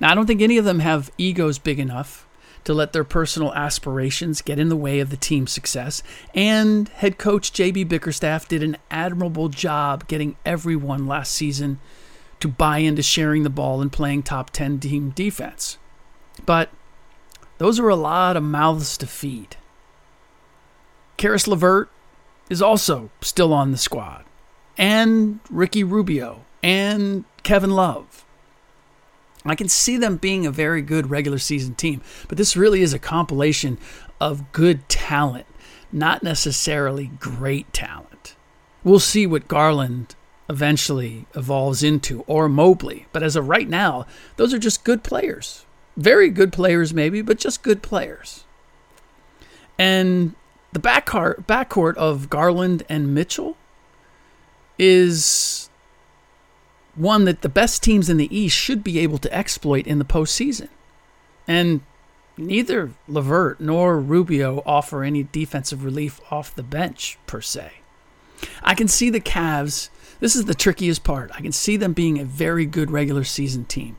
Now, 0.01 0.11
I 0.11 0.15
don't 0.15 0.27
think 0.27 0.43
any 0.43 0.59
of 0.59 0.65
them 0.65 0.81
have 0.81 1.13
egos 1.19 1.59
big 1.59 1.79
enough 1.79 2.27
to 2.65 2.75
let 2.75 2.93
their 2.93 3.05
personal 3.05 3.53
aspirations 3.55 4.43
get 4.43 4.59
in 4.59 4.69
the 4.69 4.77
way 4.77 5.01
of 5.01 5.11
the 5.11 5.17
team's 5.17 5.53
success, 5.53 6.03
and 6.35 6.89
head 6.89 7.19
coach 7.19 7.53
JB 7.53 7.89
Bickerstaff 7.89 8.49
did 8.49 8.63
an 8.63 8.77
admirable 8.91 9.49
job 9.49 10.07
getting 10.09 10.37
everyone 10.45 11.07
last 11.07 11.33
season 11.33 11.81
to 12.41 12.49
buy 12.49 12.79
into 12.79 13.03
sharing 13.03 13.43
the 13.43 13.51
ball 13.51 13.81
and 13.81 13.93
playing 13.93 14.23
top 14.23 14.51
10 14.51 14.81
team 14.81 15.11
defense. 15.11 15.79
But 16.45 16.71
those 17.59 17.79
are 17.79 17.89
a 17.89 17.97
lot 17.97 18.37
of 18.37 18.43
mouths 18.43 18.97
to 18.99 19.07
feed. 19.07 19.57
Caris 21.17 21.47
LeVert 21.47 21.89
is 22.51 22.61
also 22.61 23.11
still 23.21 23.53
on 23.53 23.71
the 23.71 23.79
squad, 23.79 24.25
and 24.77 25.39
Ricky 25.51 25.85
Rubio, 25.85 26.45
and 26.63 27.25
Kevin 27.43 27.71
Love. 27.71 28.25
I 29.51 29.55
can 29.55 29.69
see 29.69 29.97
them 29.97 30.17
being 30.17 30.47
a 30.47 30.51
very 30.51 30.83
good 30.83 31.11
regular 31.11 31.39
season 31.39 31.75
team, 31.75 32.01
but 32.29 32.39
this 32.39 32.57
really 32.57 32.83
is 32.83 32.95
a 32.95 32.99
compilation 32.99 33.79
of 34.21 34.53
good 34.53 34.89
talent, 34.89 35.47
not 35.91 36.23
necessarily 36.23 37.11
great 37.19 37.73
talent. 37.73 38.37
We'll 38.85 39.01
see 39.01 39.27
what 39.27 39.49
Garland 39.49 40.15
eventually 40.49 41.27
evolves 41.35 41.83
into 41.83 42.23
or 42.27 42.49
Mobley, 42.49 43.07
but 43.13 43.23
as 43.23 43.37
of 43.37 43.49
right 43.49 43.69
now, 43.69 44.07
those 44.37 44.53
are 44.55 44.59
just 44.59 44.85
good 44.85 45.03
players. 45.03 45.65
Very 45.97 46.31
good 46.31 46.53
players, 46.53 46.95
maybe, 46.95 47.21
but 47.23 47.39
just 47.39 47.63
good 47.63 47.83
players. 47.83 48.45
And 49.79 50.35
the 50.73 50.81
backcourt, 50.81 51.97
of 51.97 52.31
Garland 52.31 52.83
and 52.89 53.15
Mitchell 53.15 53.57
is 54.79 55.69
one 56.95 57.25
that 57.25 57.43
the 57.43 57.49
best 57.49 57.83
teams 57.83 58.11
in 58.11 58.17
the 58.17 58.37
East 58.37 58.57
should 58.57 58.85
be 58.85 58.99
able 58.99 59.19
to 59.19 59.35
exploit 59.35 59.87
in 59.87 59.99
the 59.99 60.05
postseason. 60.05 60.69
And 61.49 61.81
neither 62.37 62.93
LeVert 63.09 63.61
nor 63.61 63.99
Rubio 63.99 64.63
offer 64.67 65.03
any 65.03 65.25
defensive 65.25 65.85
relief 65.85 66.21
off 66.31 66.55
the 66.55 66.63
bench, 66.63 67.19
per 67.27 67.41
se. 67.41 67.73
I 68.63 68.75
can 68.75 68.89
see 68.89 69.11
the 69.11 69.21
Cavs. 69.21 69.89
This 70.21 70.37
is 70.37 70.45
the 70.45 70.55
trickiest 70.55 71.05
part. 71.05 71.31
I 71.35 71.41
can 71.41 71.53
see 71.53 71.77
them 71.77 71.93
being 71.93 72.19
a 72.19 72.25
very 72.25 72.67
good 72.67 72.91
regular 72.91 73.25
season 73.25 73.65
team, 73.65 73.97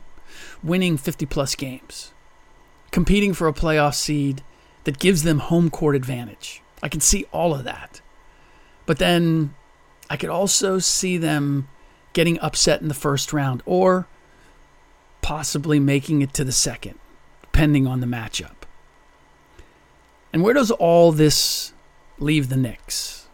winning 0.62 0.98
50 0.98 1.26
plus 1.26 1.56
games, 1.56 2.14
competing 2.92 3.34
for 3.34 3.48
a 3.48 3.54
playoff 3.54 3.96
seed 3.96 4.44
that 4.84 5.00
gives 5.00 5.24
them 5.24 5.40
home 5.40 5.70
court 5.70 5.96
advantage. 5.96 6.62
I 6.82 6.90
can 6.90 7.00
see 7.00 7.26
all 7.32 7.54
of 7.54 7.64
that. 7.64 8.02
But 8.86 9.00
then 9.00 9.54
I 10.10 10.18
could 10.18 10.30
also 10.30 10.80
see 10.80 11.18
them 11.18 11.70
getting 12.14 12.40
upset 12.40 12.82
in 12.82 12.88
the 12.88 12.94
first 12.94 13.34
round 13.34 13.62
or 13.66 14.08
possibly 15.22 15.80
making 15.80 16.22
it 16.22 16.34
to 16.34 16.44
the 16.44 16.52
second, 16.52 17.00
depending 17.42 17.88
on 17.88 18.00
the 18.00 18.08
matchup. 18.08 18.56
And 20.32 20.42
where 20.42 20.54
does 20.54 20.72
all 20.72 21.12
this 21.12 21.74
leave 22.20 22.50
the 22.50 22.58
Knicks? 22.58 23.28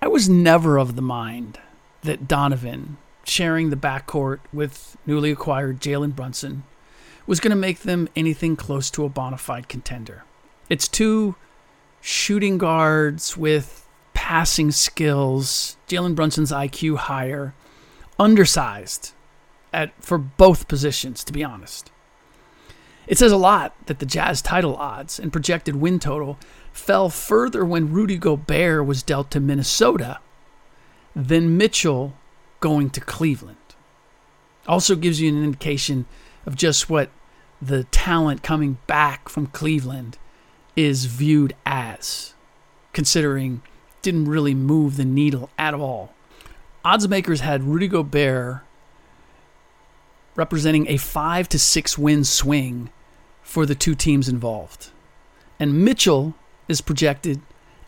I 0.00 0.08
was 0.08 0.28
never 0.28 0.78
of 0.78 0.96
the 0.96 1.02
mind 1.02 1.58
that 2.02 2.28
Donovan 2.28 2.98
sharing 3.24 3.70
the 3.70 3.76
backcourt 3.76 4.38
with 4.52 4.96
newly 5.06 5.30
acquired 5.30 5.80
Jalen 5.80 6.14
Brunson 6.14 6.64
was 7.26 7.40
going 7.40 7.50
to 7.50 7.56
make 7.56 7.80
them 7.80 8.08
anything 8.14 8.54
close 8.56 8.90
to 8.90 9.04
a 9.04 9.08
bona 9.08 9.38
fide 9.38 9.68
contender. 9.68 10.24
It's 10.68 10.86
two 10.86 11.34
shooting 12.00 12.56
guards 12.58 13.36
with 13.36 13.88
passing 14.14 14.70
skills, 14.70 15.76
Jalen 15.88 16.14
Brunson's 16.14 16.52
IQ 16.52 16.96
higher, 16.98 17.52
undersized 18.18 19.12
at 19.72 19.92
for 20.02 20.18
both 20.18 20.68
positions, 20.68 21.22
to 21.24 21.32
be 21.32 21.44
honest. 21.44 21.90
It 23.06 23.18
says 23.18 23.30
a 23.30 23.36
lot 23.36 23.74
that 23.86 24.00
the 24.00 24.06
Jazz 24.06 24.42
title 24.42 24.76
odds 24.76 25.18
and 25.20 25.32
projected 25.32 25.76
win 25.76 25.98
total 26.00 26.38
fell 26.72 27.08
further 27.08 27.64
when 27.64 27.92
Rudy 27.92 28.18
Gobert 28.18 28.84
was 28.84 29.02
dealt 29.02 29.30
to 29.30 29.40
Minnesota 29.40 30.18
than 31.14 31.56
Mitchell 31.56 32.14
going 32.60 32.90
to 32.90 33.00
Cleveland. 33.00 33.56
Also 34.66 34.96
gives 34.96 35.20
you 35.20 35.28
an 35.28 35.44
indication 35.44 36.06
of 36.44 36.56
just 36.56 36.90
what 36.90 37.10
the 37.62 37.84
talent 37.84 38.42
coming 38.42 38.78
back 38.86 39.28
from 39.28 39.46
Cleveland 39.46 40.18
is 40.74 41.06
viewed 41.06 41.54
as, 41.64 42.34
considering 42.92 43.62
didn't 44.02 44.26
really 44.26 44.54
move 44.54 44.96
the 44.96 45.04
needle 45.04 45.50
at 45.58 45.74
all 45.74 46.15
odds 46.86 47.08
makers 47.08 47.40
had 47.40 47.64
Rudy 47.64 47.88
Gobert 47.88 48.60
representing 50.36 50.86
a 50.88 50.96
five 50.96 51.48
to 51.48 51.58
six 51.58 51.98
win 51.98 52.22
swing 52.22 52.90
for 53.42 53.66
the 53.66 53.74
two 53.74 53.96
teams 53.96 54.28
involved. 54.28 54.90
And 55.58 55.84
Mitchell 55.84 56.36
is 56.68 56.80
projected 56.80 57.40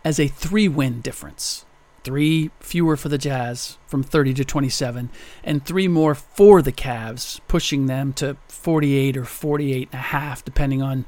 as 0.05 0.18
a 0.18 0.27
three 0.27 0.66
win 0.66 1.01
difference. 1.01 1.64
Three 2.03 2.51
fewer 2.59 2.96
for 2.96 3.09
the 3.09 3.18
Jazz 3.18 3.79
from 3.87 4.03
30 4.03 4.35
to 4.35 4.44
27, 4.44 5.11
and 5.44 5.64
three 5.64 5.88
more 5.88 6.14
for 6.14 6.62
the 6.62 6.72
Cavs, 6.72 7.40
pushing 7.46 7.87
them 7.87 8.12
to 8.14 8.37
48 8.49 9.16
or 9.16 9.25
48 9.25 9.88
and 9.92 9.94
a 9.94 10.03
half, 10.03 10.44
depending 10.44 10.83
on 10.83 11.05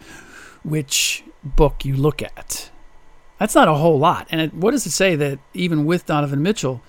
which 0.63 1.25
book 1.43 1.85
you 1.85 1.97
look 1.97 2.23
at. 2.23 2.71
That's 3.39 3.55
not 3.55 3.69
a 3.69 3.75
whole 3.75 3.99
lot. 3.99 4.29
And 4.31 4.41
it, 4.41 4.55
what 4.55 4.73
does 4.73 4.87
it 4.87 4.91
say 4.91 5.17
that 5.17 5.39
even 5.55 5.87
with 5.87 6.07
Donovan 6.07 6.43
Mitchell, 6.43 6.83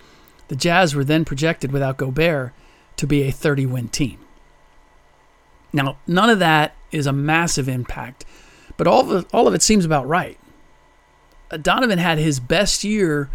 the 0.51 0.57
Jazz 0.57 0.93
were 0.93 1.05
then 1.05 1.23
projected 1.23 1.71
without 1.71 1.95
Gobert 1.95 2.51
to 2.97 3.07
be 3.07 3.21
a 3.21 3.31
30 3.31 3.67
win 3.67 3.87
team. 3.87 4.19
Now, 5.71 5.95
none 6.05 6.29
of 6.29 6.39
that 6.39 6.75
is 6.91 7.07
a 7.07 7.13
massive 7.13 7.69
impact, 7.69 8.25
but 8.75 8.85
all 8.85 9.09
of 9.09 9.23
it, 9.23 9.33
all 9.33 9.47
of 9.47 9.53
it 9.53 9.61
seems 9.61 9.85
about 9.85 10.09
right. 10.09 10.37
Uh, 11.49 11.55
Donovan 11.55 11.99
had 11.99 12.17
his 12.17 12.41
best 12.41 12.83
year 12.83 13.29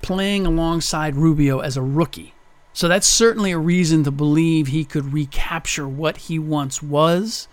playing 0.00 0.46
alongside 0.46 1.14
Rubio 1.14 1.58
as 1.58 1.76
a 1.76 1.82
rookie. 1.82 2.32
So 2.72 2.88
that's 2.88 3.06
certainly 3.06 3.52
a 3.52 3.58
reason 3.58 4.02
to 4.04 4.10
believe 4.10 4.68
he 4.68 4.86
could 4.86 5.12
recapture 5.12 5.86
what 5.86 6.16
he 6.16 6.38
once 6.38 6.82
was 6.82 7.48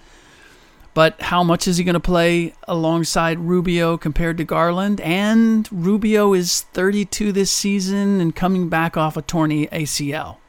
but 1.00 1.22
how 1.22 1.46
much 1.46 1.66
is 1.66 1.78
he 1.78 1.86
going 1.86 1.94
to 1.94 2.00
play 2.02 2.54
alongside 2.68 3.40
Rubio 3.40 3.98
compared 3.98 4.38
to 4.38 4.44
Garland? 4.44 5.00
And 5.00 5.66
Rubio 5.72 6.34
is 6.34 6.64
32 6.74 7.32
this 7.32 7.50
season 7.50 8.20
and 8.20 8.36
coming 8.36 8.68
back 8.68 8.98
off 8.98 9.16
a 9.16 9.22
torn 9.22 9.50
ACL. 9.50 10.40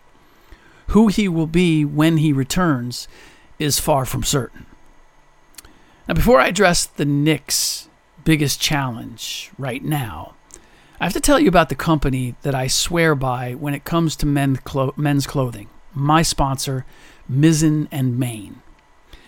Who 0.89 1.07
he 1.07 1.29
will 1.29 1.47
be 1.47 1.85
when 1.85 2.17
he 2.17 2.33
returns 2.33 3.07
is 3.61 3.79
far 3.79 4.05
from 4.05 4.25
certain. 4.25 4.67
Now, 6.09 6.15
before 6.15 6.41
I 6.41 6.49
address 6.49 6.85
the 6.85 7.05
Knicks' 7.05 7.89
biggest 8.25 8.61
challenge 8.61 9.53
right 9.57 9.85
now, 9.85 10.35
I 11.01 11.05
have 11.05 11.13
to 11.13 11.21
tell 11.21 11.39
you 11.39 11.47
about 11.47 11.69
the 11.69 11.77
company 11.77 12.35
that 12.43 12.57
I 12.57 12.67
swear 12.67 13.15
by 13.15 13.55
when 13.55 13.73
it 13.73 13.85
comes 13.85 14.17
to 14.17 14.27
men's 14.27 14.59
clothing. 15.29 15.69
My 15.95 16.23
sponsor, 16.23 16.85
Mizzen 17.31 17.87
and 17.93 18.19
Main. 18.19 18.63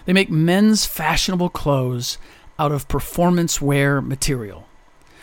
They 0.05 0.12
make 0.12 0.31
men's 0.31 0.85
fashionable 0.85 1.51
clothes 1.51 2.19
out 2.59 2.73
of 2.73 2.88
performance 2.88 3.61
wear 3.61 4.01
material. 4.01 4.67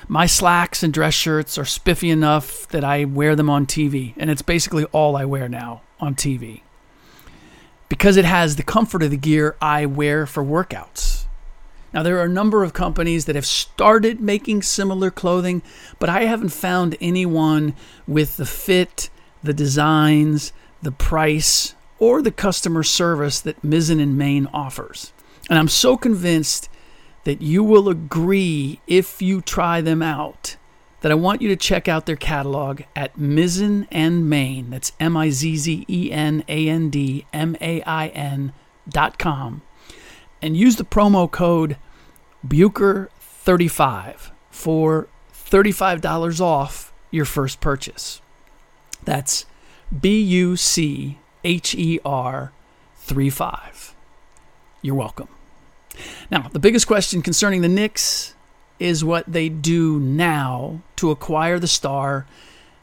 My 0.07 0.25
slacks 0.25 0.81
and 0.81 0.93
dress 0.93 1.13
shirts 1.13 1.57
are 1.57 1.65
spiffy 1.65 2.09
enough 2.09 2.67
that 2.69 2.83
I 2.83 3.05
wear 3.05 3.35
them 3.35 3.49
on 3.49 3.65
TV, 3.65 4.13
and 4.17 4.29
it's 4.29 4.41
basically 4.41 4.85
all 4.85 5.15
I 5.15 5.25
wear 5.25 5.47
now 5.47 5.81
on 5.99 6.15
TV. 6.15 6.61
Because 7.89 8.17
it 8.17 8.25
has 8.25 8.55
the 8.55 8.63
comfort 8.63 9.03
of 9.03 9.11
the 9.11 9.17
gear 9.17 9.55
I 9.61 9.85
wear 9.85 10.25
for 10.25 10.43
workouts. 10.43 11.25
Now, 11.93 12.03
there 12.03 12.19
are 12.19 12.25
a 12.25 12.29
number 12.29 12.63
of 12.63 12.73
companies 12.73 13.25
that 13.25 13.35
have 13.35 13.45
started 13.45 14.21
making 14.21 14.61
similar 14.61 15.09
clothing, 15.09 15.61
but 15.97 16.09
I 16.09 16.23
haven't 16.23 16.49
found 16.49 16.95
anyone 17.01 17.73
with 18.07 18.37
the 18.37 18.45
fit, 18.45 19.09
the 19.41 19.53
designs, 19.53 20.53
the 20.81 20.91
price, 20.91 21.73
or 21.99 22.21
the 22.21 22.31
customer 22.31 22.83
service 22.83 23.39
that 23.41 23.61
Mizzen 23.61 24.01
and 24.01 24.17
Main 24.17 24.47
offers. 24.53 25.13
And 25.49 25.59
I'm 25.59 25.67
so 25.67 25.97
convinced 25.97 26.69
that 27.25 27.41
you 27.41 27.63
will 27.63 27.89
agree 27.89 28.79
if 28.87 29.21
you 29.21 29.41
try 29.41 29.81
them 29.81 30.01
out 30.01 30.55
that 31.01 31.11
I 31.11 31.15
want 31.15 31.41
you 31.41 31.47
to 31.49 31.55
check 31.55 31.87
out 31.87 32.05
their 32.05 32.15
catalog 32.15 32.81
at 32.95 33.17
Mizzen 33.17 33.87
and 33.91 34.29
Main. 34.29 34.69
That's 34.69 34.91
M 34.99 35.15
I 35.15 35.29
Z 35.29 35.57
Z 35.57 35.85
E 35.87 36.11
N 36.11 36.43
A 36.47 36.67
N 36.67 36.89
D 36.89 37.25
M 37.31 37.55
A 37.61 37.81
I 37.83 38.07
N 38.07 38.53
dot 38.87 39.17
com. 39.17 39.61
And 40.41 40.57
use 40.57 40.75
the 40.75 40.85
promo 40.85 41.29
code 41.29 41.77
Bucher35 42.45 44.31
for 44.49 45.07
$35 45.33 46.41
off 46.41 46.93
your 47.11 47.25
first 47.25 47.59
purchase. 47.59 48.21
That's 49.03 49.45
B 49.97 50.21
U 50.21 50.55
C 50.55 51.17
H 51.43 51.75
E 51.75 51.99
R 52.05 52.51
3 52.97 53.29
5. 53.29 53.95
You're 54.81 54.95
welcome. 54.95 55.27
Now, 56.31 56.49
the 56.51 56.59
biggest 56.59 56.87
question 56.87 57.21
concerning 57.21 57.61
the 57.61 57.67
Knicks 57.67 58.35
is 58.79 59.03
what 59.03 59.25
they 59.27 59.49
do 59.49 59.99
now 59.99 60.81
to 60.95 61.11
acquire 61.11 61.59
the 61.59 61.67
star 61.67 62.25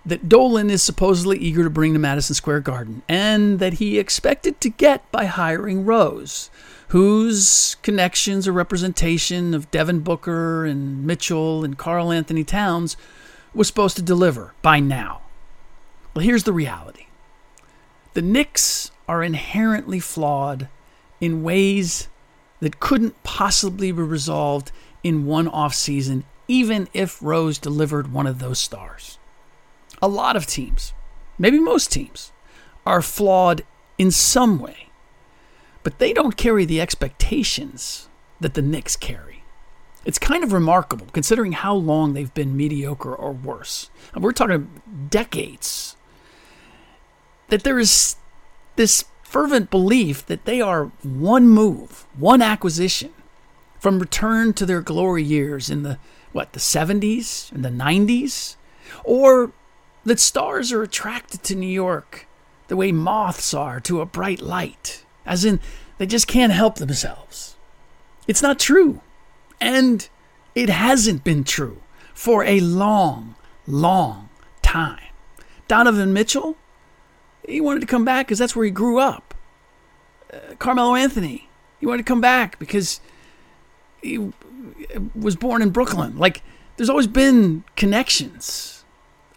that 0.05 0.29
Dolan 0.29 0.71
is 0.71 0.83
supposedly 0.83 1.39
eager 1.39 1.65
to 1.65 1.71
bring 1.71 1.93
to 1.93 1.99
Madison 1.99 2.35
Square 2.35 2.61
Garden 2.61 3.03
and 3.09 3.59
that 3.59 3.75
he 3.75 3.99
expected 3.99 4.61
to 4.61 4.69
get 4.69 5.11
by 5.11 5.25
hiring 5.25 5.85
Rose, 5.85 6.49
whose 6.89 7.77
connections 7.83 8.47
or 8.47 8.53
representation 8.53 9.53
of 9.53 9.71
Devin 9.71 10.01
Booker 10.01 10.65
and 10.65 11.05
Mitchell 11.05 11.65
and 11.65 11.77
Karl-Anthony 11.77 12.45
Towns 12.45 12.97
was 13.53 13.67
supposed 13.67 13.97
to 13.97 14.03
deliver 14.03 14.55
by 14.63 14.79
now. 14.79 15.23
Well, 16.15 16.25
here's 16.25 16.45
the 16.45 16.53
reality 16.53 17.06
the 18.17 18.23
Knicks 18.23 18.91
are 19.07 19.23
inherently 19.23 20.01
flawed 20.01 20.71
in 21.21 21.43
ways 21.43 22.09
that 22.61 22.81
couldn't 22.81 23.23
possibly 23.25 23.93
be 23.93 24.01
resolved 24.01 24.73
in 25.05 25.27
one 25.27 25.47
off 25.47 25.75
season, 25.75 26.25
even 26.49 26.89
if 26.95 27.23
Rose 27.23 27.59
delivered 27.59 28.15
one 28.15 28.27
of 28.27 28.39
those 28.39 28.59
stars. 28.59 29.19
A 30.01 30.09
lot 30.09 30.35
of 30.35 30.47
teams, 30.47 30.95
maybe 31.37 31.59
most 31.59 31.93
teams, 31.93 32.33
are 32.87 33.03
flawed 33.03 33.65
in 33.99 34.11
some 34.11 34.59
way. 34.59 34.89
but 35.87 36.01
they 36.01 36.13
don't 36.13 36.37
carry 36.37 36.65
the 36.65 36.81
expectations 36.81 38.09
that 38.41 38.55
the 38.55 38.61
Knicks 38.63 38.97
carry. 38.97 39.45
It's 40.05 40.19
kind 40.19 40.43
of 40.43 40.53
remarkable 40.53 41.07
considering 41.13 41.53
how 41.53 41.77
long 41.77 42.13
they've 42.13 42.35
been 42.35 42.57
mediocre 42.57 43.15
or 43.15 43.31
worse. 43.31 43.89
And 44.13 44.25
we're 44.25 44.33
talking 44.33 44.83
decades. 45.09 45.96
That 47.49 47.63
there 47.63 47.79
is 47.79 48.17
this 48.77 49.05
fervent 49.23 49.71
belief 49.71 50.25
that 50.27 50.45
they 50.45 50.61
are 50.61 50.87
one 51.03 51.49
move, 51.49 52.07
one 52.17 52.43
acquisition 52.43 53.13
from 53.79 53.99
return 53.99 54.53
to 54.55 54.67
their 54.67 54.81
glory 54.81 55.23
years 55.23 55.71
in 55.71 55.83
the 55.83 55.99
what, 56.33 56.53
the 56.53 56.61
70s 56.61 57.51
and 57.53 57.65
the 57.65 57.71
90s 57.71 58.57
or 59.05 59.53
that 60.05 60.21
stars 60.21 60.73
are 60.73 60.83
attracted 60.83 61.43
to 61.45 61.55
New 61.55 61.67
York 61.67 62.27
the 62.69 62.77
way 62.77 62.93
moths 62.93 63.55
are 63.55 63.81
to 63.81 64.01
a 64.01 64.07
bright 64.07 64.41
light, 64.41 65.05
as 65.25 65.45
in 65.45 65.61
they 65.99 66.07
just 66.07 66.27
can't 66.27 66.53
help 66.53 66.77
themselves. 66.77 67.57
It's 68.27 68.43
not 68.43 68.59
true. 68.59 69.01
And 69.61 70.09
it 70.55 70.69
hasn't 70.69 71.25
been 71.25 71.45
true 71.45 71.81
for 72.13 72.45
a 72.45 72.61
long, 72.61 73.37
long 73.67 74.29
time. 74.63 75.01
Donovan 75.69 76.13
Mitchell, 76.13 76.57
he 77.47 77.61
wanted 77.61 77.81
to 77.81 77.87
come 77.87 78.05
back 78.05 78.27
because 78.27 78.39
that's 78.39 78.57
where 78.57 78.65
he 78.65 78.71
grew 78.71 78.99
up. 78.99 79.35
Uh, 80.33 80.55
Carmelo 80.59 80.95
Anthony, 80.95 81.49
he 81.79 81.87
wanted 81.87 81.99
to 81.99 82.11
come 82.11 82.21
back 82.21 82.59
because 82.59 83.01
he 84.03 84.33
was 85.15 85.37
born 85.37 85.63
in 85.63 85.71
Brooklyn. 85.71 86.17
Like, 86.19 86.43
there's 86.77 86.91
always 86.91 87.07
been 87.07 87.65
connections 87.77 88.85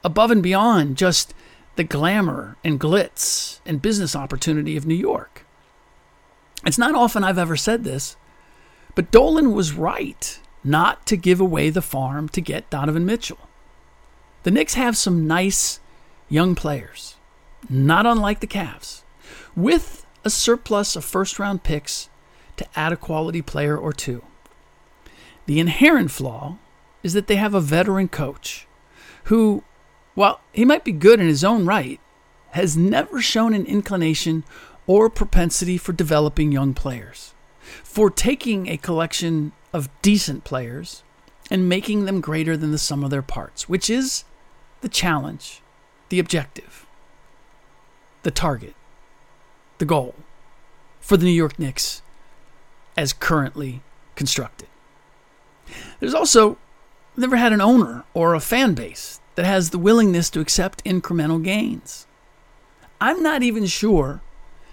above 0.04 0.32
and 0.32 0.44
beyond 0.44 0.98
just 0.98 1.34
the 1.76 1.84
glamour 1.84 2.58
and 2.64 2.80
glitz 2.80 3.60
and 3.66 3.82
business 3.82 4.16
opportunity 4.16 4.76
of 4.76 4.86
New 4.86 4.96
York. 4.96 5.46
It's 6.66 6.78
not 6.78 6.96
often 6.96 7.24
I've 7.24 7.38
ever 7.38 7.56
said 7.56 7.84
this, 7.84 8.18
but 8.96 9.12
Dolan 9.12 9.54
was 9.54 9.74
right 9.74 10.40
not 10.64 11.06
to 11.06 11.16
give 11.16 11.40
away 11.40 11.70
the 11.70 11.82
farm 11.82 12.28
to 12.30 12.42
get 12.42 12.70
Donovan 12.70 13.06
Mitchell. 13.06 13.48
The 14.44 14.52
Knicks 14.52 14.74
have 14.74 14.98
some 14.98 15.28
nice 15.28 15.80
young 16.28 16.56
players, 16.56 17.16
not 17.68 18.06
unlike 18.06 18.40
the 18.40 18.48
Cavs, 18.48 19.04
with 19.56 20.06
a 20.24 20.30
surplus 20.30 20.96
of 20.96 21.04
first 21.04 21.40
round 21.40 21.64
picks 21.64 22.10
to 22.58 22.66
add 22.76 22.94
a 22.94 22.98
quality 22.98 23.42
player 23.42 23.78
or 23.78 23.94
two. 23.94 24.24
The 25.46 25.60
inherent 25.60 26.12
flaw 26.12 26.58
is 27.02 27.14
that 27.14 27.28
they 27.28 27.38
have 27.38 27.54
a 27.54 27.62
veteran 27.62 28.08
coach 28.10 28.68
who 29.26 29.64
while 30.20 30.42
he 30.52 30.66
might 30.66 30.84
be 30.84 30.92
good 30.92 31.22
in 31.22 31.28
his 31.28 31.46
own 31.46 31.66
right, 31.66 31.98
has 32.52 32.76
never 32.76 33.22
shown 33.22 33.54
an 33.54 33.66
inclination 33.66 34.44
or 34.86 35.10
propensity 35.10 35.78
for 35.78 35.94
developing 35.94 36.52
young 36.52 36.74
players, 36.74 37.34
for 37.86 38.10
taking 38.10 38.68
a 38.68 38.76
collection 38.76 39.54
of 39.72 39.90
decent 40.02 40.44
players 40.44 41.04
and 41.50 41.70
making 41.70 42.04
them 42.04 42.20
greater 42.20 42.58
than 42.58 42.72
the 42.74 42.78
sum 42.78 43.02
of 43.02 43.12
their 43.12 43.22
parts, 43.22 43.70
which 43.70 43.90
is 43.90 44.26
the 44.82 44.90
challenge, 44.90 45.62
the 46.10 46.20
objective, 46.20 46.86
the 48.24 48.32
target, 48.32 48.76
the 49.78 49.86
goal 49.86 50.16
for 51.00 51.18
the 51.18 51.26
New 51.26 51.32
York 51.32 51.58
Knicks 51.58 52.02
as 52.98 53.14
currently 53.14 53.82
constructed. 54.16 54.68
There's 56.00 56.14
also 56.14 56.58
never 57.16 57.38
had 57.38 57.54
an 57.54 57.62
owner 57.62 58.04
or 58.14 58.34
a 58.34 58.40
fan 58.40 58.74
base 58.74 59.20
that 59.36 59.46
has 59.46 59.70
the 59.70 59.78
willingness 59.78 60.30
to 60.32 60.40
accept 60.40 60.84
incremental 60.84 61.44
gains. 61.44 62.08
I'm 63.00 63.24
not 63.24 63.44
even 63.44 63.66
sure 63.66 64.22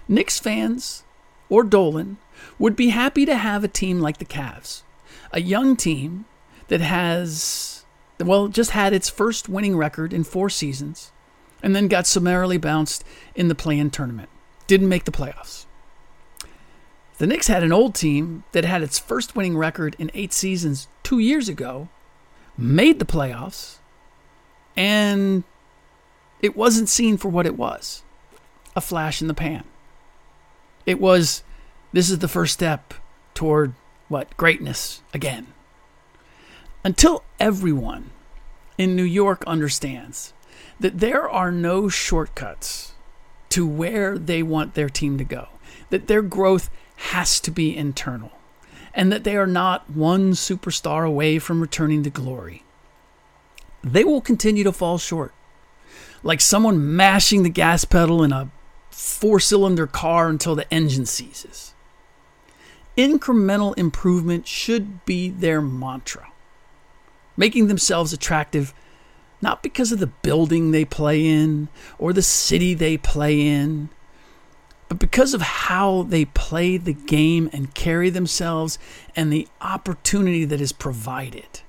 Knicks 0.07 0.39
fans 0.39 1.03
or 1.49 1.63
Dolan 1.63 2.17
would 2.59 2.75
be 2.75 2.89
happy 2.89 3.25
to 3.25 3.35
have 3.35 3.63
a 3.63 3.69
team 3.69 4.01
like 4.01 4.17
the 4.17 4.25
Cavs, 4.25 4.83
a 5.31 5.41
young 5.41 5.75
team 5.75 6.25
that 6.67 6.81
has, 6.81 7.85
well, 8.19 8.47
just 8.47 8.71
had 8.71 8.93
its 8.93 9.09
first 9.09 9.47
winning 9.47 9.77
record 9.77 10.13
in 10.13 10.23
four 10.23 10.49
seasons 10.49 11.11
and 11.61 11.75
then 11.75 11.87
got 11.87 12.07
summarily 12.07 12.57
bounced 12.57 13.03
in 13.35 13.47
the 13.47 13.55
play 13.55 13.77
in 13.79 13.89
tournament. 13.89 14.29
Didn't 14.67 14.89
make 14.89 15.05
the 15.05 15.11
playoffs. 15.11 15.65
The 17.17 17.27
Knicks 17.27 17.47
had 17.47 17.63
an 17.63 17.71
old 17.71 17.95
team 17.95 18.43
that 18.51 18.65
had 18.65 18.83
its 18.83 18.99
first 18.99 19.35
winning 19.35 19.57
record 19.57 19.95
in 19.97 20.11
eight 20.13 20.33
seasons 20.33 20.87
two 21.01 21.17
years 21.19 21.49
ago, 21.49 21.89
made 22.57 22.99
the 22.99 23.05
playoffs, 23.05 23.77
and 24.75 25.43
it 26.41 26.55
wasn't 26.55 26.89
seen 26.89 27.17
for 27.17 27.29
what 27.29 27.47
it 27.47 27.57
was 27.57 28.03
a 28.75 28.81
flash 28.81 29.21
in 29.21 29.27
the 29.27 29.33
pan. 29.33 29.63
It 30.85 31.01
was, 31.01 31.43
this 31.91 32.11
is 32.11 32.19
the 32.19 32.27
first 32.27 32.53
step 32.53 32.93
toward 33.33 33.73
what? 34.07 34.37
Greatness 34.37 35.01
again. 35.13 35.47
Until 36.83 37.23
everyone 37.39 38.11
in 38.77 38.95
New 38.95 39.03
York 39.03 39.43
understands 39.47 40.33
that 40.79 40.99
there 40.99 41.29
are 41.29 41.51
no 41.51 41.89
shortcuts 41.89 42.93
to 43.49 43.65
where 43.67 44.17
they 44.17 44.43
want 44.43 44.73
their 44.73 44.89
team 44.89 45.17
to 45.17 45.23
go, 45.23 45.47
that 45.89 46.07
their 46.07 46.21
growth 46.21 46.69
has 46.97 47.39
to 47.39 47.51
be 47.51 47.75
internal, 47.75 48.31
and 48.93 49.11
that 49.11 49.23
they 49.23 49.35
are 49.35 49.47
not 49.47 49.89
one 49.89 50.33
superstar 50.33 51.07
away 51.07 51.39
from 51.39 51.61
returning 51.61 52.03
to 52.03 52.09
glory 52.09 52.63
they 53.93 54.03
will 54.03 54.21
continue 54.21 54.63
to 54.63 54.71
fall 54.71 54.97
short. 54.97 55.33
Like 56.23 56.41
someone 56.41 56.95
mashing 56.95 57.43
the 57.43 57.49
gas 57.49 57.85
pedal 57.85 58.23
in 58.23 58.31
a 58.33 58.49
four 58.89 59.39
cylinder 59.39 59.87
car 59.87 60.29
until 60.29 60.55
the 60.55 60.71
engine 60.73 61.05
seizes. 61.05 61.73
Incremental 62.97 63.77
improvement 63.77 64.47
should 64.47 65.05
be 65.05 65.29
their 65.29 65.61
mantra, 65.61 66.31
making 67.35 67.67
themselves 67.67 68.11
attractive 68.11 68.73
not 69.41 69.63
because 69.63 69.91
of 69.91 69.99
the 69.99 70.07
building 70.07 70.71
they 70.71 70.85
play 70.85 71.25
in 71.25 71.67
or 71.99 72.13
the 72.13 72.21
city 72.21 72.73
they 72.73 72.97
play 72.97 73.45
in, 73.47 73.89
but 74.89 74.99
because 74.99 75.33
of 75.33 75.41
how 75.41 76.03
they 76.03 76.25
play 76.25 76.77
the 76.77 76.93
game 76.93 77.49
and 77.51 77.73
carry 77.73 78.09
themselves 78.09 78.79
and 79.15 79.31
the 79.31 79.47
opportunity 79.59 80.45
that 80.45 80.61
is 80.61 80.71
provided, 80.71 81.61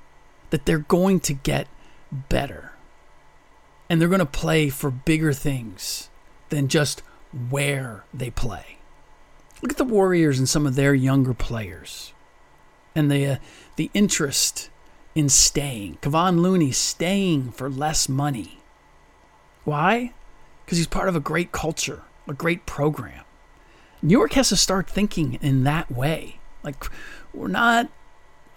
that 0.50 0.66
they're 0.66 0.78
going 0.78 1.20
to 1.20 1.34
get 1.34 1.66
better. 2.12 2.72
And 3.90 4.00
they're 4.00 4.08
going 4.08 4.18
to 4.20 4.26
play 4.26 4.68
for 4.68 4.90
bigger 4.90 5.32
things 5.32 6.10
than 6.50 6.68
just 6.68 7.02
where 7.50 8.04
they 8.14 8.30
play. 8.30 8.78
Look 9.60 9.72
at 9.72 9.78
the 9.78 9.84
Warriors 9.84 10.38
and 10.38 10.48
some 10.48 10.66
of 10.66 10.76
their 10.76 10.94
younger 10.94 11.34
players 11.34 12.12
and 12.94 13.10
the, 13.10 13.26
uh, 13.26 13.36
the 13.76 13.90
interest 13.94 14.70
in 15.18 15.28
staying. 15.28 15.98
Kevon 16.00 16.38
Looney 16.40 16.70
staying 16.70 17.50
for 17.50 17.68
less 17.68 18.08
money. 18.08 18.60
Why? 19.64 20.12
Because 20.64 20.78
he's 20.78 20.86
part 20.86 21.08
of 21.08 21.16
a 21.16 21.20
great 21.20 21.50
culture, 21.50 22.02
a 22.28 22.32
great 22.32 22.66
program. 22.66 23.24
New 24.00 24.12
York 24.12 24.34
has 24.34 24.50
to 24.50 24.56
start 24.56 24.88
thinking 24.88 25.34
in 25.42 25.64
that 25.64 25.90
way. 25.90 26.38
Like, 26.62 26.84
we're 27.34 27.48
not 27.48 27.90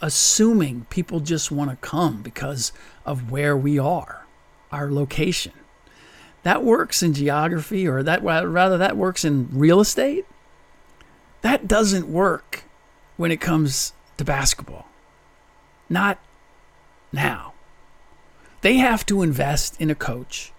assuming 0.01 0.85
people 0.91 1.19
just 1.19 1.51
want 1.51 1.71
to 1.71 1.77
come 1.77 2.21
because 2.21 2.71
of 3.07 3.31
where 3.31 3.57
we 3.57 3.79
are, 3.79 4.27
our 4.71 4.91
location. 4.91 5.53
That 6.43 6.63
works 6.63 7.01
in 7.01 7.13
geography, 7.13 7.87
or 7.87 8.03
that 8.03 8.23
rather 8.23 8.77
that 8.77 8.97
works 8.97 9.25
in 9.25 9.49
real 9.51 9.79
estate. 9.79 10.27
That 11.41 11.67
doesn't 11.67 12.07
work 12.07 12.65
when 13.17 13.31
it 13.31 13.41
comes 13.41 13.93
to 14.17 14.23
basketball. 14.23 14.87
Not 15.89 16.19
now. 17.11 17.53
They 18.61 18.75
have 18.77 19.05
to 19.07 19.21
invest 19.21 19.79
in 19.81 19.89
a 19.89 19.95
coach 19.95 20.53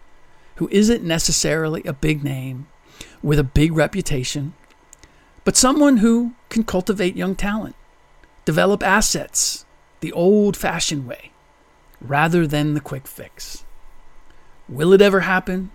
who 0.56 0.68
isn't 0.70 1.04
necessarily 1.04 1.82
a 1.84 1.92
big 1.92 2.24
name 2.24 2.66
with 3.22 3.38
a 3.38 3.44
big 3.44 3.72
reputation, 3.72 4.54
but 5.44 5.56
someone 5.56 5.98
who 5.98 6.34
can 6.48 6.64
cultivate 6.64 7.16
young 7.16 7.34
talent 7.34 7.76
Develop 8.44 8.82
assets 8.82 9.64
the 10.00 10.12
old 10.12 10.56
fashioned 10.56 11.06
way 11.06 11.30
rather 12.00 12.46
than 12.46 12.74
the 12.74 12.80
quick 12.80 13.06
fix. 13.06 13.64
Will 14.68 14.92
it 14.92 15.00
ever 15.00 15.20
happen? 15.20 15.70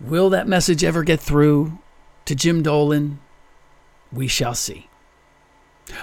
Will 0.00 0.28
that 0.30 0.48
message 0.48 0.82
ever 0.82 1.04
get 1.04 1.20
through 1.20 1.78
to 2.24 2.34
Jim 2.34 2.62
Dolan? 2.62 3.20
We 4.12 4.26
shall 4.26 4.54
see. 4.54 4.88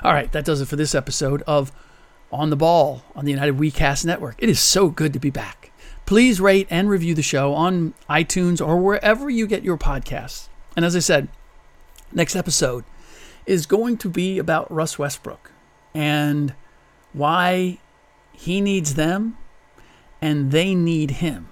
All 0.02 0.14
right, 0.14 0.32
that 0.32 0.46
does 0.46 0.62
it 0.62 0.68
for 0.68 0.78
this 0.78 0.96
episode 0.96 1.42
of 1.46 1.74
On 2.32 2.50
the 2.50 2.56
Ball 2.56 3.04
on 3.16 3.26
the 3.26 3.32
United 3.32 3.58
WeCast 3.58 4.06
Network. 4.06 4.36
It 4.38 4.50
is 4.50 4.60
so 4.60 4.90
good 4.90 5.14
to 5.14 5.20
be 5.20 5.30
back. 5.30 5.72
Please 6.06 6.42
rate 6.42 6.68
and 6.70 6.90
review 6.90 7.14
the 7.14 7.22
show 7.22 7.54
on 7.54 7.94
iTunes 8.10 8.66
or 8.66 8.78
wherever 8.78 9.30
you 9.30 9.48
get 9.48 9.64
your 9.64 9.78
podcasts. 9.78 10.48
And 10.76 10.86
as 10.86 10.96
I 10.96 11.00
said, 11.00 11.28
next 12.12 12.36
episode 12.36 12.84
is 13.46 13.66
going 13.66 13.98
to 13.98 14.10
be 14.10 14.38
about 14.38 14.72
Russ 14.72 14.98
Westbrook 14.98 15.52
and 15.94 16.54
why 17.14 17.80
he 18.34 18.62
needs 18.62 18.96
them 18.96 19.38
and 20.22 20.52
they 20.52 20.76
need 20.76 21.12
him 21.12 21.50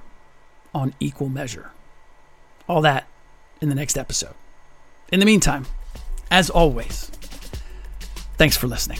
on 0.74 0.94
equal 1.00 1.30
measure. 1.30 1.72
All 2.68 2.82
that 2.82 3.08
in 3.62 3.70
the 3.70 3.76
next 3.76 3.98
episode. 3.98 4.36
In 5.12 5.20
the 5.20 5.26
meantime, 5.26 5.65
As 6.32 6.50
always, 6.50 7.12
thanks 8.38 8.56
for 8.56 8.68
listening. 8.68 9.00